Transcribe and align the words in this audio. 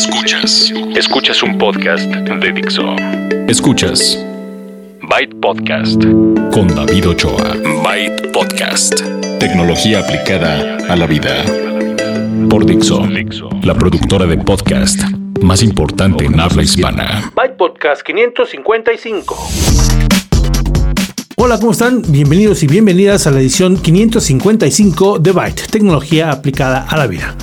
Escuchas. 0.00 0.72
Escuchas 0.96 1.42
un 1.42 1.58
podcast 1.58 2.06
de 2.10 2.52
Dixo. 2.52 2.96
Escuchas 3.48 4.18
Byte 5.02 5.34
Podcast 5.42 6.02
con 6.54 6.68
David 6.74 7.10
Ochoa. 7.10 7.52
Byte 7.84 8.32
Podcast. 8.32 9.02
Tecnología 9.38 10.00
aplicada 10.00 10.78
a 10.88 10.96
la 10.96 11.06
vida. 11.06 11.44
Por 12.48 12.64
Dixo, 12.64 13.06
la 13.62 13.74
productora 13.74 14.24
de 14.24 14.38
podcast 14.38 15.02
más 15.42 15.62
importante 15.62 16.24
en 16.24 16.40
habla 16.40 16.62
hispana. 16.62 17.30
Byte 17.36 17.58
Podcast 17.58 18.00
555. 18.00 19.36
Hola, 21.36 21.58
¿cómo 21.58 21.72
están? 21.72 22.00
Bienvenidos 22.08 22.62
y 22.62 22.68
bienvenidas 22.68 23.26
a 23.26 23.32
la 23.32 23.40
edición 23.40 23.76
555 23.76 25.18
de 25.18 25.32
Byte, 25.32 25.66
tecnología 25.70 26.30
aplicada 26.30 26.86
a 26.88 26.96
la 26.96 27.06
vida. 27.06 27.36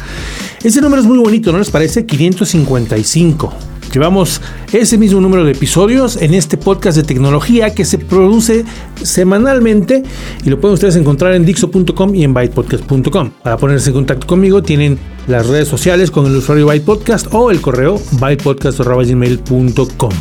Ese 0.64 0.82
número 0.82 1.02
es 1.02 1.08
muy 1.08 1.20
bonito, 1.20 1.52
¿no 1.52 1.60
les 1.60 1.70
parece? 1.70 2.06
555. 2.06 3.54
Llevamos 3.94 4.42
ese 4.74 4.98
mismo 4.98 5.22
número 5.22 5.46
de 5.46 5.52
episodios 5.54 6.18
en 6.18 6.34
este 6.34 6.58
podcast 6.58 6.98
de 6.98 7.04
tecnología 7.04 7.74
que 7.74 7.86
se 7.86 7.98
produce 7.98 8.66
semanalmente 9.02 10.04
y 10.44 10.50
lo 10.50 10.60
pueden 10.60 10.74
ustedes 10.74 10.98
encontrar 10.98 11.34
en 11.34 11.46
dixo.com 11.46 12.14
y 12.14 12.24
en 12.24 12.34
bytepodcast.com. 12.34 13.32
Para 13.44 13.58
ponerse 13.58 13.90
en 13.90 13.96
contacto 13.96 14.28
conmigo 14.28 14.62
tienen 14.62 15.00
las 15.28 15.48
redes 15.48 15.68
sociales 15.68 16.12
con 16.12 16.26
el 16.26 16.36
usuario 16.36 16.66
bytepodcast 16.68 17.34
o 17.34 17.50
el 17.52 17.62
correo 17.62 18.02
bytepodcast.gmail.com. 18.20 20.12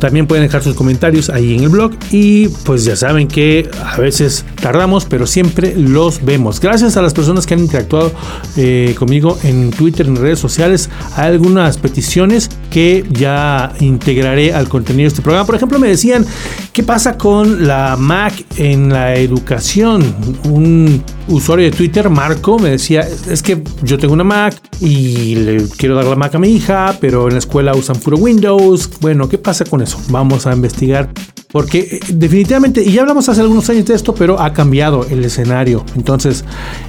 También 0.00 0.26
pueden 0.26 0.44
dejar 0.44 0.62
sus 0.62 0.74
comentarios 0.74 1.30
ahí 1.30 1.54
en 1.54 1.64
el 1.64 1.68
blog 1.68 1.92
y 2.10 2.48
pues 2.48 2.84
ya 2.84 2.96
saben 2.96 3.28
que 3.28 3.70
a 3.84 3.98
veces 3.98 4.44
tardamos, 4.60 5.04
pero 5.04 5.26
siempre 5.26 5.74
los 5.76 6.24
vemos. 6.24 6.58
Gracias 6.58 6.96
a 6.96 7.02
las 7.02 7.14
personas 7.14 7.46
que 7.46 7.54
han 7.54 7.60
interactuado 7.60 8.10
eh, 8.56 8.94
conmigo 8.98 9.38
en 9.42 9.70
Twitter, 9.70 10.06
en 10.06 10.16
redes 10.16 10.38
sociales, 10.38 10.88
hay 11.16 11.28
algunas 11.28 11.76
peticiones 11.78 12.50
que 12.70 13.04
ya 13.10 13.72
integraré 13.80 14.52
al 14.54 14.68
contenido 14.68 15.02
de 15.02 15.08
este 15.08 15.22
programa. 15.22 15.44
Por 15.44 15.56
ejemplo, 15.56 15.78
me 15.78 15.88
decían, 15.88 16.24
¿qué 16.72 16.82
pasa 16.82 17.18
con 17.18 17.66
la 17.66 17.96
Mac 17.98 18.32
en 18.56 18.90
la 18.90 19.16
educación? 19.16 20.02
Un 20.44 21.02
usuario 21.28 21.66
de 21.66 21.76
Twitter, 21.76 22.08
Marco, 22.08 22.58
me 22.58 22.70
decía, 22.70 23.00
es 23.00 23.42
que 23.42 23.62
yo 23.82 23.98
tengo 23.98 24.14
una 24.14 24.24
Mac 24.24 24.54
y 24.80 25.34
le 25.34 25.68
quiero 25.76 25.96
dar 25.96 26.06
la 26.06 26.16
Mac 26.16 26.34
a 26.34 26.38
mi 26.38 26.48
hija, 26.48 26.96
pero 27.00 27.26
en 27.26 27.34
la 27.34 27.38
escuela 27.40 27.74
usan 27.74 27.96
puro 27.96 28.16
Windows. 28.16 28.88
Bueno, 29.00 29.28
¿qué 29.28 29.38
pasa 29.38 29.64
con 29.64 29.82
eso? 29.82 30.00
Vamos 30.08 30.46
a 30.46 30.52
investigar 30.52 31.10
porque 31.52 31.78
eh, 31.80 32.00
definitivamente, 32.12 32.82
y 32.82 32.92
ya 32.92 33.02
hablamos 33.02 33.28
hace 33.28 33.40
algunos 33.40 33.68
años 33.70 33.86
de 33.86 33.94
esto, 33.94 34.14
pero 34.14 34.40
ha 34.40 34.52
cambiado 34.52 35.06
el 35.10 35.24
escenario. 35.24 35.84
Entonces, 35.96 36.44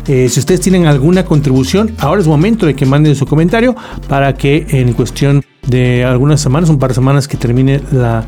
eh, 0.08 0.30
si 0.30 0.40
ustedes 0.40 0.62
tienen 0.62 0.86
alguna 0.86 1.26
contribución, 1.26 1.96
ahora 2.00 2.22
es 2.22 2.28
momento 2.28 2.66
de 2.66 2.76
que 2.76 2.86
manden 2.86 3.16
su 3.16 3.26
comentario 3.26 3.76
para 4.08 4.34
que 4.36 4.66
en 4.70 4.94
cuestión 4.94 5.44
de 5.68 6.04
algunas 6.04 6.42
semanas, 6.42 6.70
un 6.70 6.80
par 6.80 6.90
de 6.90 6.96
semanas 6.96 7.28
que 7.28 7.38
termine 7.38 7.82
la, 7.92 8.26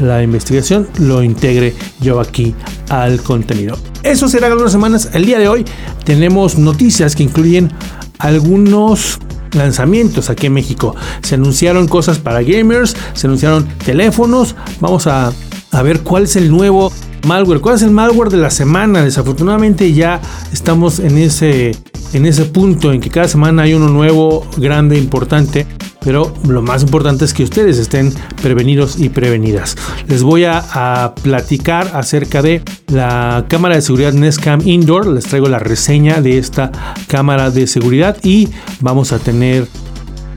la 0.00 0.22
investigación, 0.22 0.88
lo 0.98 1.22
integre 1.22 1.74
yo 2.00 2.20
aquí 2.20 2.54
al 2.88 3.22
contenido. 3.22 3.76
Eso 4.02 4.28
será 4.28 4.46
algunas 4.46 4.72
semanas. 4.72 5.10
El 5.12 5.26
día 5.26 5.38
de 5.38 5.48
hoy 5.48 5.64
tenemos 6.04 6.58
noticias 6.58 7.16
que 7.16 7.22
incluyen 7.22 7.70
algunos 8.18 9.18
lanzamientos 9.52 10.30
aquí 10.30 10.46
en 10.46 10.54
México. 10.54 10.94
Se 11.22 11.34
anunciaron 11.34 11.88
cosas 11.88 12.18
para 12.18 12.42
gamers, 12.42 12.96
se 13.14 13.26
anunciaron 13.26 13.66
teléfonos. 13.84 14.54
Vamos 14.80 15.06
a, 15.06 15.32
a 15.72 15.82
ver 15.82 16.00
cuál 16.00 16.24
es 16.24 16.36
el 16.36 16.50
nuevo 16.50 16.92
malware. 17.26 17.60
¿Cuál 17.60 17.76
es 17.76 17.82
el 17.82 17.90
malware 17.90 18.30
de 18.30 18.38
la 18.38 18.50
semana? 18.50 19.02
Desafortunadamente 19.02 19.92
ya 19.92 20.20
estamos 20.52 20.98
en 21.00 21.18
ese, 21.18 21.72
en 22.12 22.26
ese 22.26 22.44
punto 22.44 22.92
en 22.92 23.00
que 23.00 23.10
cada 23.10 23.28
semana 23.28 23.62
hay 23.62 23.74
uno 23.74 23.88
nuevo, 23.88 24.46
grande, 24.56 24.98
importante. 24.98 25.66
Pero 26.06 26.32
lo 26.48 26.62
más 26.62 26.84
importante 26.84 27.24
es 27.24 27.34
que 27.34 27.42
ustedes 27.42 27.78
estén 27.78 28.14
prevenidos 28.40 28.96
y 28.96 29.08
prevenidas. 29.08 29.76
Les 30.06 30.22
voy 30.22 30.44
a, 30.44 31.12
platicar 31.20 31.90
acerca 31.94 32.42
de 32.42 32.62
la 32.86 33.44
cámara 33.48 33.74
de 33.74 33.82
seguridad 33.82 34.12
Nestcam 34.12 34.60
Indoor. 34.64 35.08
Les 35.08 35.24
traigo 35.24 35.48
la 35.48 35.58
reseña 35.58 36.20
de 36.20 36.38
esta 36.38 36.70
cámara 37.08 37.50
de 37.50 37.66
seguridad 37.66 38.18
y 38.22 38.48
vamos 38.78 39.12
a 39.12 39.18
tener 39.18 39.66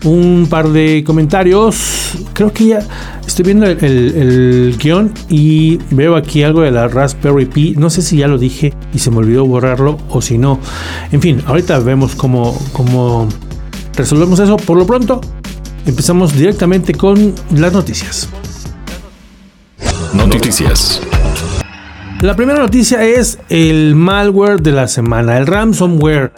un 0.05 0.47
par 0.49 0.69
de 0.69 1.03
comentarios. 1.05 2.15
Creo 2.33 2.51
que 2.51 2.65
ya 2.65 2.79
estoy 3.27 3.45
viendo 3.45 3.67
el, 3.67 3.77
el, 3.85 4.15
el, 4.15 4.77
guion 4.79 5.13
y 5.29 5.77
veo 5.91 6.15
aquí 6.15 6.41
algo 6.41 6.61
de 6.61 6.71
la 6.71 6.87
Raspberry 6.87 7.45
Pi. 7.45 7.75
No 7.77 7.91
sé 7.91 8.01
si 8.01 8.17
ya 8.17 8.27
lo 8.27 8.39
dije 8.39 8.73
y 8.91 8.97
se 8.97 9.11
me 9.11 9.17
olvidó 9.17 9.45
borrarlo 9.45 9.99
o 10.09 10.19
si 10.19 10.39
no. 10.39 10.59
En 11.11 11.21
fin, 11.21 11.43
ahorita 11.45 11.77
vemos 11.77 12.15
cómo, 12.15 12.59
cómo 12.73 13.27
resolvemos 13.95 14.39
eso. 14.39 14.57
Por 14.57 14.77
lo 14.77 14.87
pronto, 14.87 15.21
empezamos 15.85 16.33
directamente 16.33 16.93
con 16.93 17.33
las 17.51 17.73
noticias. 17.73 18.29
Noticias. 20.13 21.01
La 22.21 22.35
primera 22.35 22.59
noticia 22.59 23.03
es 23.03 23.39
el 23.49 23.95
malware 23.95 24.61
de 24.61 24.71
la 24.71 24.87
semana, 24.87 25.37
el 25.37 25.47
ransomware. 25.47 26.33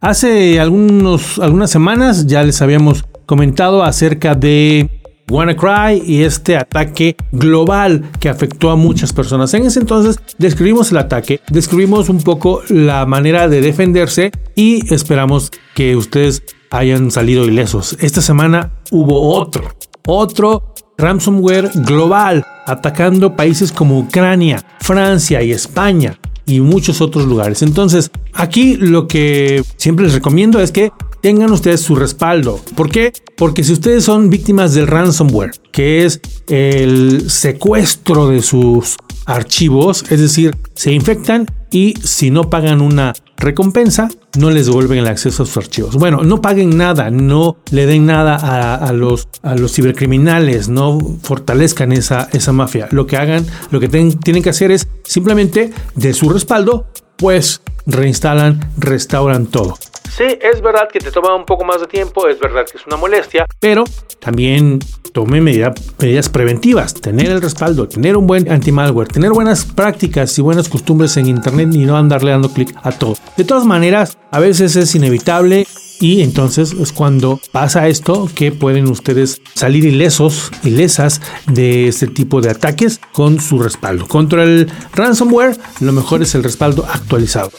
Hace 0.00 0.58
algunos, 0.58 1.38
algunas 1.38 1.70
semanas 1.70 2.26
ya 2.26 2.42
les 2.42 2.62
habíamos 2.62 3.04
comentado 3.26 3.84
acerca 3.84 4.34
de 4.34 4.88
WannaCry 5.30 6.02
y 6.04 6.22
este 6.22 6.56
ataque 6.56 7.16
global 7.32 8.04
que 8.18 8.28
afectó 8.28 8.70
a 8.70 8.76
muchas 8.76 9.12
personas. 9.12 9.52
En 9.54 9.66
ese 9.66 9.80
entonces 9.80 10.18
describimos 10.38 10.90
el 10.90 10.98
ataque, 10.98 11.40
describimos 11.50 12.08
un 12.08 12.22
poco 12.22 12.62
la 12.68 13.06
manera 13.06 13.48
de 13.48 13.60
defenderse 13.60 14.32
y 14.54 14.92
esperamos 14.92 15.50
que 15.74 15.96
ustedes 15.96 16.42
hayan 16.70 17.10
salido 17.10 17.44
ilesos. 17.44 17.96
Esta 18.00 18.22
semana 18.22 18.72
hubo 18.90 19.34
otro, 19.36 19.70
otro 20.06 20.74
ransomware 20.96 21.70
global 21.74 22.44
atacando 22.66 23.34
países 23.34 23.72
como 23.72 23.98
Ucrania, 23.98 24.64
Francia 24.80 25.42
y 25.42 25.52
España 25.52 26.18
y 26.46 26.60
muchos 26.60 27.00
otros 27.00 27.26
lugares. 27.26 27.62
Entonces, 27.62 28.10
aquí 28.32 28.76
lo 28.76 29.06
que 29.06 29.62
siempre 29.76 30.04
les 30.04 30.14
recomiendo 30.14 30.60
es 30.60 30.72
que 30.72 30.92
tengan 31.20 31.52
ustedes 31.52 31.80
su 31.80 31.96
respaldo. 31.96 32.60
¿Por 32.76 32.90
qué? 32.90 33.12
Porque 33.36 33.64
si 33.64 33.72
ustedes 33.72 34.04
son 34.04 34.30
víctimas 34.30 34.74
del 34.74 34.86
ransomware, 34.86 35.52
que 35.72 36.04
es 36.04 36.20
el 36.48 37.30
secuestro 37.30 38.28
de 38.28 38.42
sus 38.42 38.96
archivos, 39.26 40.04
es 40.10 40.20
decir, 40.20 40.56
se 40.74 40.92
infectan 40.92 41.46
y 41.70 41.94
si 42.02 42.30
no 42.30 42.50
pagan 42.50 42.80
una 42.80 43.12
recompensa, 43.40 44.08
no 44.38 44.50
les 44.50 44.66
devuelven 44.66 44.98
el 44.98 45.08
acceso 45.08 45.42
a 45.42 45.46
sus 45.46 45.56
archivos. 45.56 45.96
Bueno, 45.96 46.22
no 46.22 46.40
paguen 46.40 46.76
nada, 46.76 47.10
no 47.10 47.56
le 47.70 47.86
den 47.86 48.06
nada 48.06 48.36
a, 48.76 48.92
los, 48.92 49.28
a 49.42 49.54
los 49.56 49.72
cibercriminales, 49.72 50.68
no 50.68 50.98
fortalezcan 51.22 51.92
esa, 51.92 52.28
esa 52.32 52.52
mafia. 52.52 52.88
Lo 52.90 53.06
que 53.06 53.16
hagan, 53.16 53.44
lo 53.70 53.80
que 53.80 53.88
tienen 53.88 54.42
que 54.42 54.50
hacer 54.50 54.70
es 54.70 54.86
simplemente 55.04 55.72
de 55.96 56.12
su 56.14 56.28
respaldo, 56.28 56.86
pues 57.16 57.62
reinstalan, 57.86 58.70
restauran 58.78 59.46
todo. 59.46 59.76
Sí, 60.10 60.24
es 60.40 60.60
verdad 60.60 60.88
que 60.92 60.98
te 60.98 61.10
toma 61.10 61.34
un 61.34 61.44
poco 61.44 61.64
más 61.64 61.80
de 61.80 61.86
tiempo, 61.86 62.26
es 62.26 62.38
verdad 62.38 62.66
que 62.70 62.76
es 62.76 62.86
una 62.86 62.96
molestia, 62.96 63.46
pero 63.60 63.84
también 64.18 64.80
tome 65.12 65.40
medida, 65.40 65.72
medidas 65.98 66.28
preventivas, 66.28 66.94
tener 66.94 67.30
el 67.30 67.40
respaldo, 67.40 67.88
tener 67.88 68.16
un 68.16 68.26
buen 68.26 68.50
anti-malware, 68.50 69.08
tener 69.08 69.30
buenas 69.30 69.64
prácticas 69.64 70.36
y 70.38 70.42
buenas 70.42 70.68
costumbres 70.68 71.16
en 71.16 71.26
internet 71.26 71.70
y 71.72 71.78
no 71.78 71.96
andarle 71.96 72.32
dando 72.32 72.52
clic 72.52 72.74
a 72.82 72.92
todo. 72.92 73.16
De 73.36 73.44
todas 73.44 73.64
maneras, 73.64 74.18
a 74.30 74.40
veces 74.40 74.76
es 74.76 74.94
inevitable 74.94 75.66
y 76.00 76.22
entonces 76.22 76.72
es 76.72 76.92
cuando 76.92 77.38
pasa 77.52 77.88
esto 77.88 78.28
que 78.34 78.52
pueden 78.52 78.88
ustedes 78.88 79.40
salir 79.54 79.84
ilesos, 79.84 80.50
ilesas 80.64 81.20
de 81.46 81.88
este 81.88 82.06
tipo 82.06 82.40
de 82.40 82.50
ataques 82.50 83.00
con 83.12 83.40
su 83.40 83.58
respaldo. 83.58 84.08
Contra 84.08 84.42
el 84.42 84.70
ransomware, 84.94 85.56
lo 85.80 85.92
mejor 85.92 86.22
es 86.22 86.34
el 86.34 86.42
respaldo 86.42 86.86
actualizado. 86.90 87.50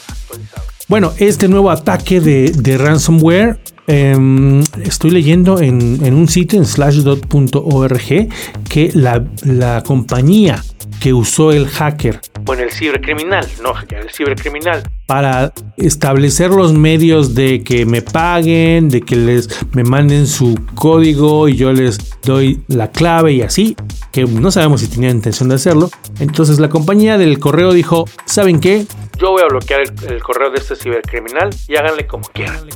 Bueno, 0.92 1.14
este 1.16 1.48
nuevo 1.48 1.70
ataque 1.70 2.20
de, 2.20 2.50
de 2.50 2.76
ransomware 2.76 3.58
eh, 3.86 4.14
estoy 4.84 5.10
leyendo 5.10 5.58
en, 5.58 6.04
en, 6.04 6.12
un 6.12 6.28
sitio 6.28 6.58
en 6.58 6.66
slashdot.org 6.66 8.28
que 8.68 8.90
la, 8.92 9.24
la, 9.42 9.82
compañía 9.84 10.62
que 11.00 11.14
usó 11.14 11.50
el 11.50 11.66
hacker, 11.66 12.20
bueno, 12.42 12.64
el 12.64 12.70
cibercriminal, 12.70 13.46
no 13.62 13.72
el 13.88 14.10
cibercriminal, 14.10 14.82
para 15.06 15.54
establecer 15.78 16.50
los 16.50 16.74
medios 16.74 17.34
de 17.34 17.64
que 17.64 17.86
me 17.86 18.02
paguen, 18.02 18.90
de 18.90 19.00
que 19.00 19.16
les 19.16 19.48
me 19.72 19.84
manden 19.84 20.26
su 20.26 20.58
código 20.74 21.48
y 21.48 21.56
yo 21.56 21.72
les 21.72 22.20
doy 22.20 22.60
la 22.68 22.90
clave 22.90 23.32
y 23.32 23.40
así, 23.40 23.76
que 24.12 24.26
no 24.26 24.50
sabemos 24.50 24.82
si 24.82 24.88
tenía 24.88 25.08
intención 25.08 25.48
de 25.48 25.54
hacerlo. 25.54 25.90
Entonces 26.20 26.60
la 26.60 26.68
compañía 26.68 27.16
del 27.16 27.38
correo 27.38 27.72
dijo, 27.72 28.04
¿saben 28.26 28.60
qué? 28.60 28.86
Yo 29.22 29.30
voy 29.30 29.42
a 29.42 29.46
bloquear 29.46 29.82
el, 29.82 30.12
el 30.12 30.20
correo 30.20 30.50
de 30.50 30.58
este 30.58 30.74
cibercriminal 30.74 31.50
y 31.68 31.76
háganle 31.76 32.08
como 32.08 32.24
quieran. 32.24 32.66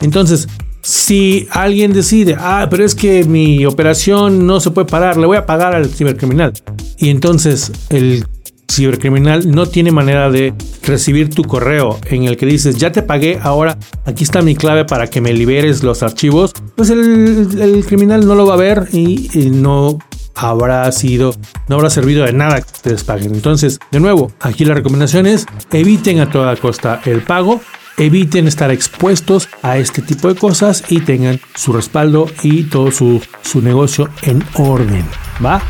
Entonces, 0.00 0.48
si 0.80 1.46
alguien 1.50 1.92
decide, 1.92 2.34
ah, 2.38 2.66
pero 2.70 2.82
es 2.82 2.94
que 2.94 3.24
mi 3.24 3.66
operación 3.66 4.46
no 4.46 4.58
se 4.58 4.70
puede 4.70 4.88
parar, 4.88 5.18
le 5.18 5.26
voy 5.26 5.36
a 5.36 5.44
pagar 5.44 5.74
al 5.74 5.90
cibercriminal. 5.90 6.54
Y 6.96 7.10
entonces 7.10 7.70
el 7.90 8.24
cibercriminal 8.72 9.50
no 9.50 9.66
tiene 9.66 9.92
manera 9.92 10.30
de 10.30 10.54
recibir 10.82 11.28
tu 11.30 11.42
correo 11.42 11.98
en 12.06 12.24
el 12.24 12.36
que 12.36 12.46
dices, 12.46 12.76
ya 12.76 12.90
te 12.90 13.02
pagué, 13.02 13.38
ahora 13.42 13.78
aquí 14.04 14.24
está 14.24 14.42
mi 14.42 14.56
clave 14.56 14.84
para 14.84 15.08
que 15.08 15.20
me 15.20 15.32
liberes 15.32 15.82
los 15.82 16.02
archivos, 16.02 16.52
pues 16.74 16.90
el, 16.90 17.84
criminal 17.86 18.26
no 18.26 18.34
lo 18.34 18.46
va 18.46 18.54
a 18.54 18.56
ver 18.56 18.88
y, 18.92 19.28
no 19.52 19.98
habrá 20.34 20.90
sido, 20.92 21.34
no 21.68 21.76
habrá 21.76 21.90
servido 21.90 22.24
de 22.24 22.32
nada 22.32 22.60
que 22.60 22.72
ustedes 22.72 23.04
paguen. 23.04 23.34
Entonces, 23.34 23.78
de 23.90 24.00
nuevo, 24.00 24.32
aquí 24.40 24.64
la 24.64 24.74
recomendación 24.74 25.26
es 25.26 25.46
eviten 25.72 26.20
a 26.20 26.30
toda 26.30 26.56
costa 26.56 27.00
el 27.04 27.22
pago 27.22 27.60
eviten 27.96 28.46
estar 28.46 28.70
expuestos 28.70 29.48
a 29.62 29.78
este 29.78 30.02
tipo 30.02 30.28
de 30.28 30.34
cosas 30.34 30.84
y 30.88 31.00
tengan 31.00 31.40
su 31.54 31.72
respaldo 31.72 32.26
y 32.42 32.64
todo 32.64 32.90
su, 32.90 33.22
su 33.42 33.60
negocio 33.60 34.08
en 34.22 34.42
orden. 34.54 35.04
¿Va? 35.44 35.60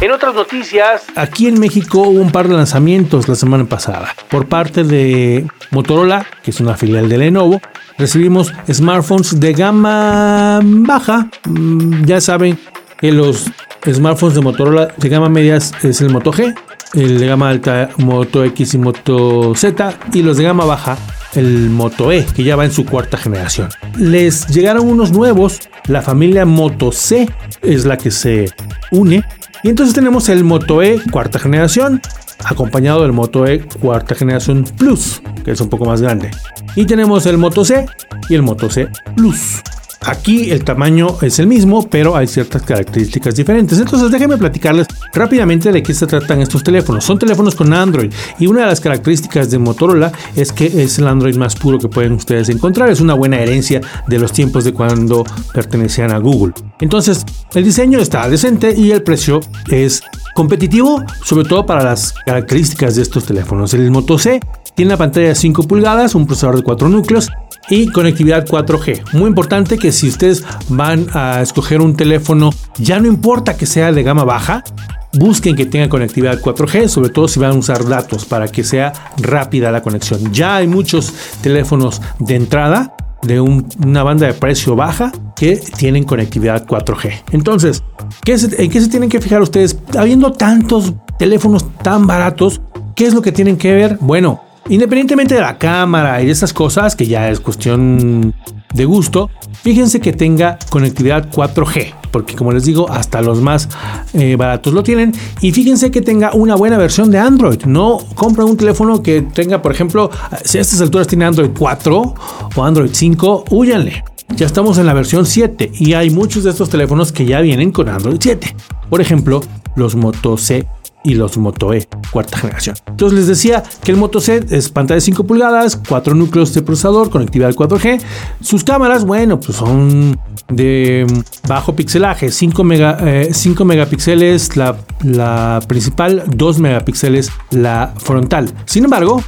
En 0.00 0.10
otras 0.10 0.34
noticias, 0.34 1.04
aquí 1.14 1.46
en 1.46 1.58
México 1.60 2.00
hubo 2.00 2.20
un 2.20 2.32
par 2.32 2.48
de 2.48 2.54
lanzamientos 2.54 3.28
la 3.28 3.36
semana 3.36 3.64
pasada 3.64 4.14
por 4.28 4.46
parte 4.46 4.84
de 4.84 5.46
Motorola, 5.70 6.26
que 6.42 6.50
es 6.50 6.60
una 6.60 6.76
filial 6.76 7.08
de 7.08 7.18
Lenovo. 7.18 7.60
Recibimos 7.96 8.52
smartphones 8.70 9.38
de 9.38 9.52
gama 9.52 10.60
baja. 10.62 11.28
Mm, 11.44 12.04
ya 12.04 12.20
saben 12.20 12.58
que 12.98 13.12
los 13.12 13.50
smartphones 13.92 14.34
de 14.34 14.40
Motorola 14.40 14.88
de 14.96 15.08
gama 15.08 15.28
media 15.28 15.56
es 15.56 16.00
el 16.00 16.10
Moto 16.10 16.32
G, 16.32 16.54
el 16.94 17.18
de 17.18 17.26
gama 17.26 17.50
alta 17.50 17.90
Moto 17.98 18.44
X 18.44 18.74
y 18.74 18.78
Moto 18.78 19.54
Z 19.54 19.94
y 20.12 20.22
los 20.22 20.36
de 20.36 20.44
gama 20.44 20.64
baja 20.64 20.96
el 21.34 21.70
Moto 21.70 22.12
E, 22.12 22.24
que 22.24 22.44
ya 22.44 22.56
va 22.56 22.64
en 22.64 22.72
su 22.72 22.84
cuarta 22.84 23.16
generación. 23.16 23.68
Les 23.98 24.46
llegaron 24.48 24.88
unos 24.88 25.12
nuevos, 25.12 25.60
la 25.88 26.02
familia 26.02 26.46
Moto 26.46 26.92
C 26.92 27.28
es 27.62 27.84
la 27.84 27.96
que 27.96 28.10
se 28.10 28.52
une 28.90 29.24
y 29.62 29.68
entonces 29.68 29.94
tenemos 29.94 30.28
el 30.28 30.44
Moto 30.44 30.82
E 30.82 31.00
cuarta 31.10 31.38
generación, 31.38 32.00
acompañado 32.44 33.02
del 33.02 33.12
Moto 33.12 33.46
E 33.46 33.60
cuarta 33.80 34.14
generación 34.14 34.64
Plus, 34.78 35.22
que 35.44 35.52
es 35.52 35.60
un 35.60 35.68
poco 35.68 35.84
más 35.86 36.00
grande. 36.00 36.30
Y 36.76 36.84
tenemos 36.84 37.26
el 37.26 37.38
Moto 37.38 37.64
C 37.64 37.86
y 38.28 38.34
el 38.34 38.42
Moto 38.42 38.70
C 38.70 38.88
Plus. 39.16 39.62
Aquí 40.06 40.50
el 40.50 40.64
tamaño 40.64 41.16
es 41.22 41.38
el 41.38 41.46
mismo, 41.46 41.88
pero 41.88 42.16
hay 42.16 42.26
ciertas 42.26 42.62
características 42.62 43.34
diferentes. 43.34 43.78
Entonces 43.78 44.10
déjenme 44.10 44.36
platicarles 44.36 44.86
rápidamente 45.12 45.72
de 45.72 45.82
qué 45.82 45.94
se 45.94 46.06
tratan 46.06 46.40
estos 46.40 46.62
teléfonos. 46.62 47.04
Son 47.04 47.18
teléfonos 47.18 47.54
con 47.54 47.72
Android 47.72 48.12
y 48.38 48.46
una 48.46 48.62
de 48.62 48.66
las 48.66 48.80
características 48.80 49.50
de 49.50 49.58
Motorola 49.58 50.12
es 50.36 50.52
que 50.52 50.66
es 50.66 50.98
el 50.98 51.08
Android 51.08 51.36
más 51.36 51.56
puro 51.56 51.78
que 51.78 51.88
pueden 51.88 52.12
ustedes 52.12 52.48
encontrar. 52.48 52.90
Es 52.90 53.00
una 53.00 53.14
buena 53.14 53.38
herencia 53.38 53.80
de 54.06 54.18
los 54.18 54.32
tiempos 54.32 54.64
de 54.64 54.72
cuando 54.72 55.24
pertenecían 55.52 56.12
a 56.12 56.18
Google. 56.18 56.52
Entonces 56.80 57.24
el 57.54 57.64
diseño 57.64 57.98
está 57.98 58.28
decente 58.28 58.74
y 58.76 58.90
el 58.90 59.02
precio 59.02 59.40
es 59.70 60.02
competitivo, 60.34 61.02
sobre 61.24 61.48
todo 61.48 61.64
para 61.64 61.82
las 61.82 62.12
características 62.26 62.96
de 62.96 63.02
estos 63.02 63.24
teléfonos. 63.24 63.72
El 63.72 63.90
Moto 63.90 64.18
C 64.18 64.40
tiene 64.74 64.90
una 64.90 64.98
pantalla 64.98 65.28
de 65.28 65.34
5 65.34 65.62
pulgadas, 65.62 66.14
un 66.14 66.26
procesador 66.26 66.56
de 66.56 66.62
4 66.62 66.88
núcleos 66.88 67.30
y 67.68 67.88
conectividad 67.88 68.46
4G. 68.46 69.12
Muy 69.12 69.28
importante 69.28 69.78
que 69.78 69.92
si 69.92 70.08
ustedes 70.08 70.44
van 70.68 71.06
a 71.14 71.42
escoger 71.42 71.80
un 71.80 71.96
teléfono, 71.96 72.50
ya 72.78 73.00
no 73.00 73.08
importa 73.08 73.56
que 73.56 73.66
sea 73.66 73.92
de 73.92 74.02
gama 74.02 74.24
baja, 74.24 74.64
busquen 75.12 75.56
que 75.56 75.66
tenga 75.66 75.88
conectividad 75.88 76.40
4G, 76.40 76.88
sobre 76.88 77.10
todo 77.10 77.28
si 77.28 77.40
van 77.40 77.52
a 77.52 77.54
usar 77.54 77.86
datos 77.86 78.24
para 78.24 78.48
que 78.48 78.64
sea 78.64 78.92
rápida 79.18 79.70
la 79.70 79.82
conexión. 79.82 80.32
Ya 80.32 80.56
hay 80.56 80.66
muchos 80.66 81.12
teléfonos 81.40 82.00
de 82.18 82.36
entrada 82.36 82.94
de 83.22 83.40
una 83.40 84.02
banda 84.02 84.26
de 84.26 84.34
precio 84.34 84.76
baja 84.76 85.10
que 85.34 85.56
tienen 85.56 86.04
conectividad 86.04 86.66
4G. 86.66 87.22
Entonces, 87.32 87.82
¿en 88.26 88.70
qué 88.70 88.80
se 88.80 88.88
tienen 88.88 89.08
que 89.08 89.20
fijar 89.20 89.40
ustedes? 89.40 89.78
Habiendo 89.96 90.32
tantos 90.32 90.92
teléfonos 91.18 91.64
tan 91.82 92.06
baratos, 92.06 92.60
¿qué 92.94 93.06
es 93.06 93.14
lo 93.14 93.22
que 93.22 93.32
tienen 93.32 93.56
que 93.56 93.72
ver? 93.72 93.98
Bueno, 94.00 94.42
Independientemente 94.68 95.34
de 95.34 95.42
la 95.42 95.58
cámara 95.58 96.22
y 96.22 96.26
de 96.26 96.32
esas 96.32 96.52
cosas, 96.52 96.96
que 96.96 97.06
ya 97.06 97.28
es 97.28 97.38
cuestión 97.38 98.34
de 98.72 98.84
gusto, 98.86 99.30
fíjense 99.62 100.00
que 100.00 100.12
tenga 100.12 100.58
conectividad 100.70 101.30
4G, 101.30 101.92
porque 102.10 102.34
como 102.34 102.50
les 102.50 102.64
digo, 102.64 102.90
hasta 102.90 103.20
los 103.20 103.42
más 103.42 103.68
eh, 104.14 104.36
baratos 104.36 104.72
lo 104.72 104.82
tienen. 104.82 105.12
Y 105.42 105.52
fíjense 105.52 105.90
que 105.90 106.00
tenga 106.00 106.32
una 106.32 106.54
buena 106.54 106.78
versión 106.78 107.10
de 107.10 107.18
Android. 107.18 107.64
No 107.66 107.98
compren 108.14 108.48
un 108.48 108.56
teléfono 108.56 109.02
que 109.02 109.20
tenga, 109.20 109.60
por 109.60 109.70
ejemplo, 109.70 110.10
si 110.44 110.56
a 110.58 110.62
estas 110.62 110.80
alturas 110.80 111.06
tiene 111.06 111.26
Android 111.26 111.50
4 111.56 112.14
o 112.56 112.64
Android 112.64 112.90
5, 112.92 113.44
huyanle. 113.50 114.02
Ya 114.34 114.46
estamos 114.46 114.78
en 114.78 114.86
la 114.86 114.94
versión 114.94 115.26
7 115.26 115.72
y 115.78 115.92
hay 115.92 116.08
muchos 116.10 116.42
de 116.42 116.50
estos 116.50 116.70
teléfonos 116.70 117.12
que 117.12 117.26
ya 117.26 117.40
vienen 117.40 117.70
con 117.70 117.88
Android 117.88 118.16
7. 118.18 118.56
Por 118.88 119.00
ejemplo, 119.00 119.42
los 119.76 119.94
Moto 119.94 120.38
C 120.38 120.66
y 121.04 121.14
los 121.14 121.36
Moto 121.36 121.72
E 121.72 121.86
cuarta 122.10 122.38
generación. 122.38 122.76
Entonces 122.86 123.18
les 123.18 123.26
decía 123.28 123.62
que 123.82 123.92
el 123.92 123.98
Moto 123.98 124.20
C 124.20 124.44
es 124.50 124.70
pantalla 124.70 124.96
de 124.96 125.00
5 125.02 125.24
pulgadas, 125.24 125.80
4 125.88 126.14
núcleos 126.14 126.52
de 126.54 126.62
procesador, 126.62 127.10
conectividad 127.10 127.54
4G. 127.54 128.00
Sus 128.40 128.64
cámaras, 128.64 129.04
bueno, 129.04 129.38
pues 129.38 129.58
son 129.58 130.18
de 130.48 131.06
bajo 131.46 131.76
pixelaje, 131.76 132.30
5, 132.30 132.64
mega, 132.64 132.98
5 133.30 133.62
eh, 133.62 133.66
megapíxeles 133.66 134.56
la, 134.56 134.76
la 135.02 135.60
principal, 135.68 136.24
2 136.26 136.58
megapíxeles 136.58 137.30
la 137.50 137.92
frontal. 137.96 138.50
Sin 138.64 138.84
embargo, 138.84 139.22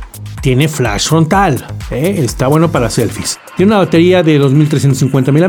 tiene 0.46 0.68
flash 0.68 1.08
frontal. 1.08 1.66
¿eh? 1.90 2.20
Está 2.22 2.46
bueno 2.46 2.70
para 2.70 2.88
selfies. 2.88 3.36
Tiene 3.56 3.72
una 3.72 3.78
batería 3.78 4.22
de 4.22 4.38
2350 4.38 5.32
mAh, 5.32 5.40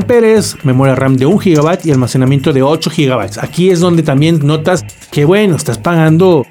memoria 0.64 0.96
RAM 0.96 1.16
de 1.18 1.28
1 1.28 1.38
GB 1.38 1.82
y 1.84 1.92
almacenamiento 1.92 2.52
de 2.52 2.64
8 2.64 2.90
GB. 2.98 3.40
Aquí 3.40 3.70
es 3.70 3.80
donde 3.80 4.02
también 4.02 4.40
notas 4.42 4.84
que, 5.12 5.24
bueno, 5.24 5.56
estás 5.56 5.78
pagando 5.78 6.48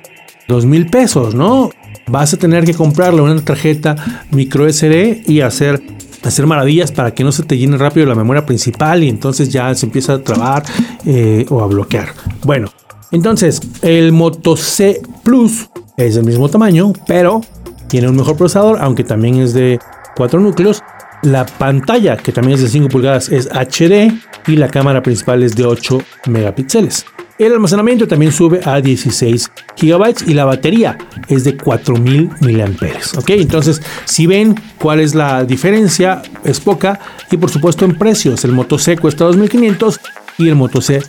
2 0.47 0.65
mil 0.65 0.87
pesos, 0.87 1.35
¿no? 1.35 1.71
Vas 2.07 2.35
a 2.35 2.37
tener 2.37 2.65
que 2.65 2.73
comprarle 2.73 3.21
una 3.21 3.45
tarjeta 3.45 3.97
micro 4.31 4.73
SD 4.73 5.25
y 5.27 5.41
hacer 5.41 5.83
hacer 6.23 6.47
maravillas 6.47 6.93
para 6.93 7.15
que 7.15 7.25
no 7.25 7.33
se 7.33 7.43
te 7.43 7.59
llene 7.59 7.77
rápido 7.77 8.07
la 8.07 8.15
memoria 8.15 8.47
principal 8.47 9.03
y 9.03 9.09
entonces 9.09 9.49
ya 9.49 9.75
se 9.75 9.87
empieza 9.87 10.13
a 10.13 10.23
trabar 10.23 10.63
eh, 11.05 11.47
o 11.51 11.63
a 11.63 11.67
bloquear. 11.67 12.15
Bueno, 12.45 12.69
entonces 13.11 13.61
el 13.83 14.13
Moto 14.13 14.57
C 14.57 15.03
Plus 15.25 15.69
es 15.97 16.15
del 16.15 16.25
mismo 16.25 16.49
tamaño, 16.49 16.93
pero 17.09 17.41
tiene 17.89 18.09
un 18.09 18.17
mejor 18.17 18.37
procesador, 18.37 18.79
aunque 18.81 19.05
también 19.05 19.37
es 19.37 19.55
de 19.55 19.79
4 20.17 20.41
núcleos. 20.41 20.83
La 21.23 21.47
pantalla, 21.47 22.17
que 22.17 22.33
también 22.33 22.57
es 22.57 22.63
de 22.63 22.69
5 22.69 22.89
pulgadas, 22.89 23.31
es 23.31 23.49
HD 23.49 24.13
y 24.47 24.57
la 24.57 24.69
cámara 24.69 25.03
principal 25.03 25.43
es 25.43 25.57
de 25.57 25.65
8 25.65 25.99
megapíxeles. 26.29 27.07
El 27.39 27.53
almacenamiento 27.53 28.09
también 28.09 28.33
sube 28.33 28.61
a 28.65 28.81
16 28.81 29.51
GB 29.79 30.15
y 30.27 30.33
la 30.33 30.47
batería 30.47 30.97
es 31.29 31.45
de 31.45 31.55
4000 31.57 32.31
mAh. 32.41 33.19
Ok, 33.19 33.31
entonces 33.31 33.83
si 34.07 34.27
ven 34.27 34.55
cuál 34.79 35.01
es 35.01 35.15
la 35.15 35.45
diferencia, 35.45 36.23
es 36.45 36.61
poca. 36.61 36.99
Y 37.31 37.37
por 37.37 37.51
supuesto 37.51 37.85
en 37.85 37.99
precios, 37.99 38.45
el 38.45 38.53
Moto 38.53 38.79
C 38.79 38.97
cuesta 38.97 39.25
2500 39.25 40.01
y 40.39 40.49
el 40.49 40.55
Moto 40.55 40.81
C 40.81 41.03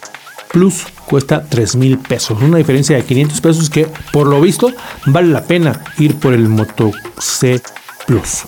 Plus 0.52 0.86
cuesta 1.08 1.44
3 1.48 1.76
mil 1.78 1.98
pesos. 1.98 2.42
Una 2.42 2.58
diferencia 2.58 2.96
de 2.96 3.04
500 3.04 3.42
pesos 3.42 3.70
que 3.70 3.88
por 4.12 4.28
lo 4.28 4.42
visto 4.42 4.72
vale 5.06 5.30
la 5.30 5.44
pena 5.44 5.82
ir 5.98 6.16
por 6.16 6.34
el 6.34 6.48
Moto 6.48 6.92
C 7.20 7.62
Plus. 8.06 8.44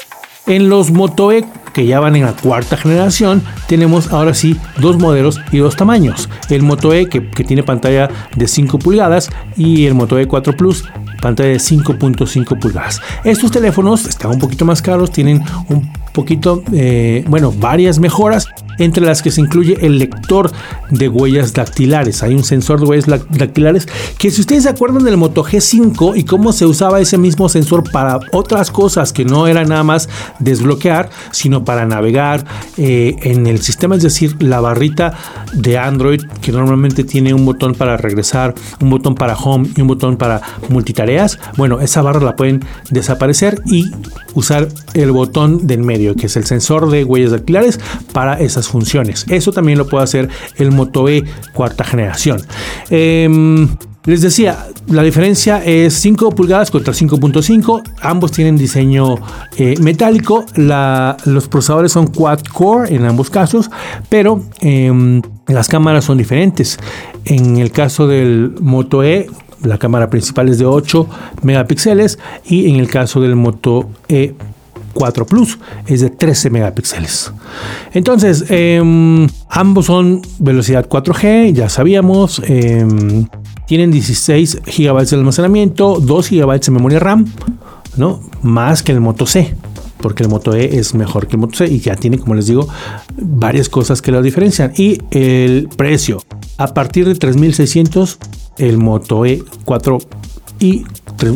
En 0.45 0.69
los 0.69 0.91
Moto 0.91 1.31
E 1.31 1.45
que 1.73 1.85
ya 1.85 1.99
van 1.99 2.15
en 2.15 2.23
la 2.23 2.33
cuarta 2.33 2.75
generación, 2.75 3.43
tenemos 3.67 4.11
ahora 4.11 4.33
sí 4.33 4.57
dos 4.79 4.97
modelos 4.97 5.39
y 5.51 5.59
dos 5.59 5.75
tamaños. 5.75 6.27
El 6.49 6.63
Moto 6.63 6.93
E 6.93 7.07
que, 7.07 7.21
tiene 7.21 7.63
pantalla 7.63 8.09
de 8.35 8.47
5 8.47 8.79
pulgadas 8.79 9.29
y 9.55 9.85
el 9.85 9.93
Moto 9.93 10.19
E4 10.19 10.55
Plus 10.55 10.85
pantalla 11.21 11.49
de 11.49 11.57
5.5 11.57 12.59
pulgadas. 12.59 13.01
Estos 13.23 13.51
teléfonos 13.51 14.05
están 14.07 14.31
un 14.31 14.39
poquito 14.39 14.65
más 14.65 14.81
caros, 14.81 15.11
tienen 15.11 15.43
un 15.67 15.91
poquito, 16.13 16.63
eh, 16.73 17.23
bueno, 17.27 17.51
varias 17.51 17.99
mejoras, 17.99 18.47
entre 18.79 19.05
las 19.05 19.21
que 19.21 19.31
se 19.31 19.41
incluye 19.41 19.77
el 19.85 19.99
lector 19.99 20.51
de 20.89 21.07
huellas 21.07 21.53
dactilares. 21.53 22.23
Hay 22.23 22.33
un 22.33 22.43
sensor 22.43 22.79
de 22.79 22.87
huellas 22.87 23.05
dactilares 23.29 23.87
que 24.17 24.31
si 24.31 24.41
ustedes 24.41 24.63
se 24.63 24.69
acuerdan 24.69 25.03
del 25.03 25.17
Moto 25.17 25.43
G5 25.43 26.17
y 26.17 26.23
cómo 26.23 26.51
se 26.51 26.65
usaba 26.65 26.99
ese 26.99 27.17
mismo 27.17 27.49
sensor 27.49 27.89
para 27.91 28.19
otras 28.31 28.71
cosas 28.71 29.13
que 29.13 29.25
no 29.25 29.47
era 29.47 29.63
nada 29.65 29.83
más 29.83 30.09
desbloquear, 30.39 31.09
sino 31.31 31.63
para 31.63 31.85
navegar 31.85 32.45
eh, 32.77 33.15
en 33.21 33.47
el 33.47 33.61
sistema, 33.61 33.95
es 33.95 34.03
decir, 34.03 34.41
la 34.41 34.59
barrita 34.59 35.13
de 35.53 35.77
Android 35.77 36.21
que 36.41 36.51
normalmente 36.51 37.03
tiene 37.03 37.33
un 37.33 37.45
botón 37.45 37.75
para 37.75 37.97
regresar, 37.97 38.55
un 38.81 38.89
botón 38.89 39.15
para 39.15 39.35
home 39.35 39.69
y 39.75 39.81
un 39.81 39.87
botón 39.87 40.17
para 40.17 40.41
multitareas. 40.69 41.39
Bueno, 41.57 41.79
esa 41.81 42.01
barra 42.01 42.21
la 42.21 42.35
pueden 42.35 42.63
desaparecer 42.89 43.61
y 43.65 43.91
usar 44.33 44.67
el 44.93 45.11
botón 45.11 45.67
del 45.67 45.79
medio 45.79 46.15
que 46.15 46.27
es 46.27 46.37
el 46.37 46.45
sensor 46.45 46.89
de 46.89 47.03
huellas 47.03 47.31
dactilares 47.31 47.79
para 48.13 48.39
esas 48.39 48.68
funciones. 48.69 49.25
Eso 49.29 49.51
también 49.51 49.77
lo 49.77 49.87
puede 49.87 50.03
hacer 50.03 50.29
el 50.57 50.71
Moto 50.71 51.09
E 51.09 51.23
cuarta 51.53 51.83
generación. 51.83 52.41
Em, 52.89 53.67
les 54.05 54.21
decía, 54.21 54.65
la 54.87 55.03
diferencia 55.03 55.63
es 55.63 55.93
5 55.95 56.31
pulgadas 56.31 56.71
contra 56.71 56.93
5.5. 56.93 57.83
Ambos 58.01 58.31
tienen 58.31 58.57
diseño 58.57 59.15
eh, 59.57 59.75
metálico. 59.81 60.45
los 60.55 61.47
procesadores 61.47 61.91
son 61.91 62.07
quad 62.07 62.39
core 62.41 62.95
en 62.95 63.05
ambos 63.05 63.29
casos, 63.29 63.69
pero 64.07 64.41
em, 64.61 65.21
las 65.47 65.67
cámaras 65.67 66.05
son 66.05 66.17
diferentes. 66.17 66.79
En 67.25 67.57
el 67.57 67.71
caso 67.71 68.07
del 68.07 68.55
Moto 68.61 69.03
E 69.03 69.27
la 69.63 69.77
cámara 69.77 70.09
principal 70.09 70.49
es 70.49 70.57
de 70.59 70.65
8 70.65 71.07
megapíxeles 71.43 72.17
y 72.45 72.69
en 72.69 72.77
el 72.77 72.87
caso 72.87 73.19
del 73.19 73.35
Moto 73.35 73.89
E4 74.99 75.25
Plus 75.25 75.57
es 75.87 76.01
de 76.01 76.09
13 76.09 76.49
megapíxeles. 76.49 77.31
Entonces, 77.93 78.45
em, 78.49 79.27
ambos 79.49 79.85
son 79.85 80.21
velocidad 80.39 80.87
4G, 80.87 81.53
ya 81.53 81.69
sabíamos. 81.69 82.41
Em, 82.45 83.27
tienen 83.67 83.91
16 83.91 84.59
GB 84.65 85.05
de 85.05 85.15
almacenamiento, 85.15 85.99
2 85.99 86.29
GB 86.29 86.59
de 86.59 86.71
memoria 86.71 86.99
RAM, 86.99 87.25
¿no? 87.97 88.19
Más 88.41 88.83
que 88.83 88.91
el 88.91 88.99
Moto 88.99 89.25
C 89.25 89.55
porque 90.01 90.23
el 90.23 90.29
Moto 90.29 90.55
E 90.55 90.79
es 90.79 90.93
mejor 90.93 91.27
que 91.27 91.35
el 91.35 91.39
Moto 91.39 91.57
C 91.57 91.67
y 91.67 91.79
ya 91.79 91.95
tiene, 91.95 92.17
como 92.17 92.35
les 92.35 92.47
digo, 92.47 92.67
varias 93.17 93.69
cosas 93.69 94.01
que 94.01 94.11
lo 94.11 94.21
diferencian. 94.21 94.71
Y 94.75 94.97
el 95.11 95.69
precio, 95.75 96.23
a 96.57 96.73
partir 96.73 97.05
de 97.05 97.15
3600, 97.15 98.17
el 98.57 98.77
Moto 98.77 99.25
E4 99.25 100.01
y 100.59 100.85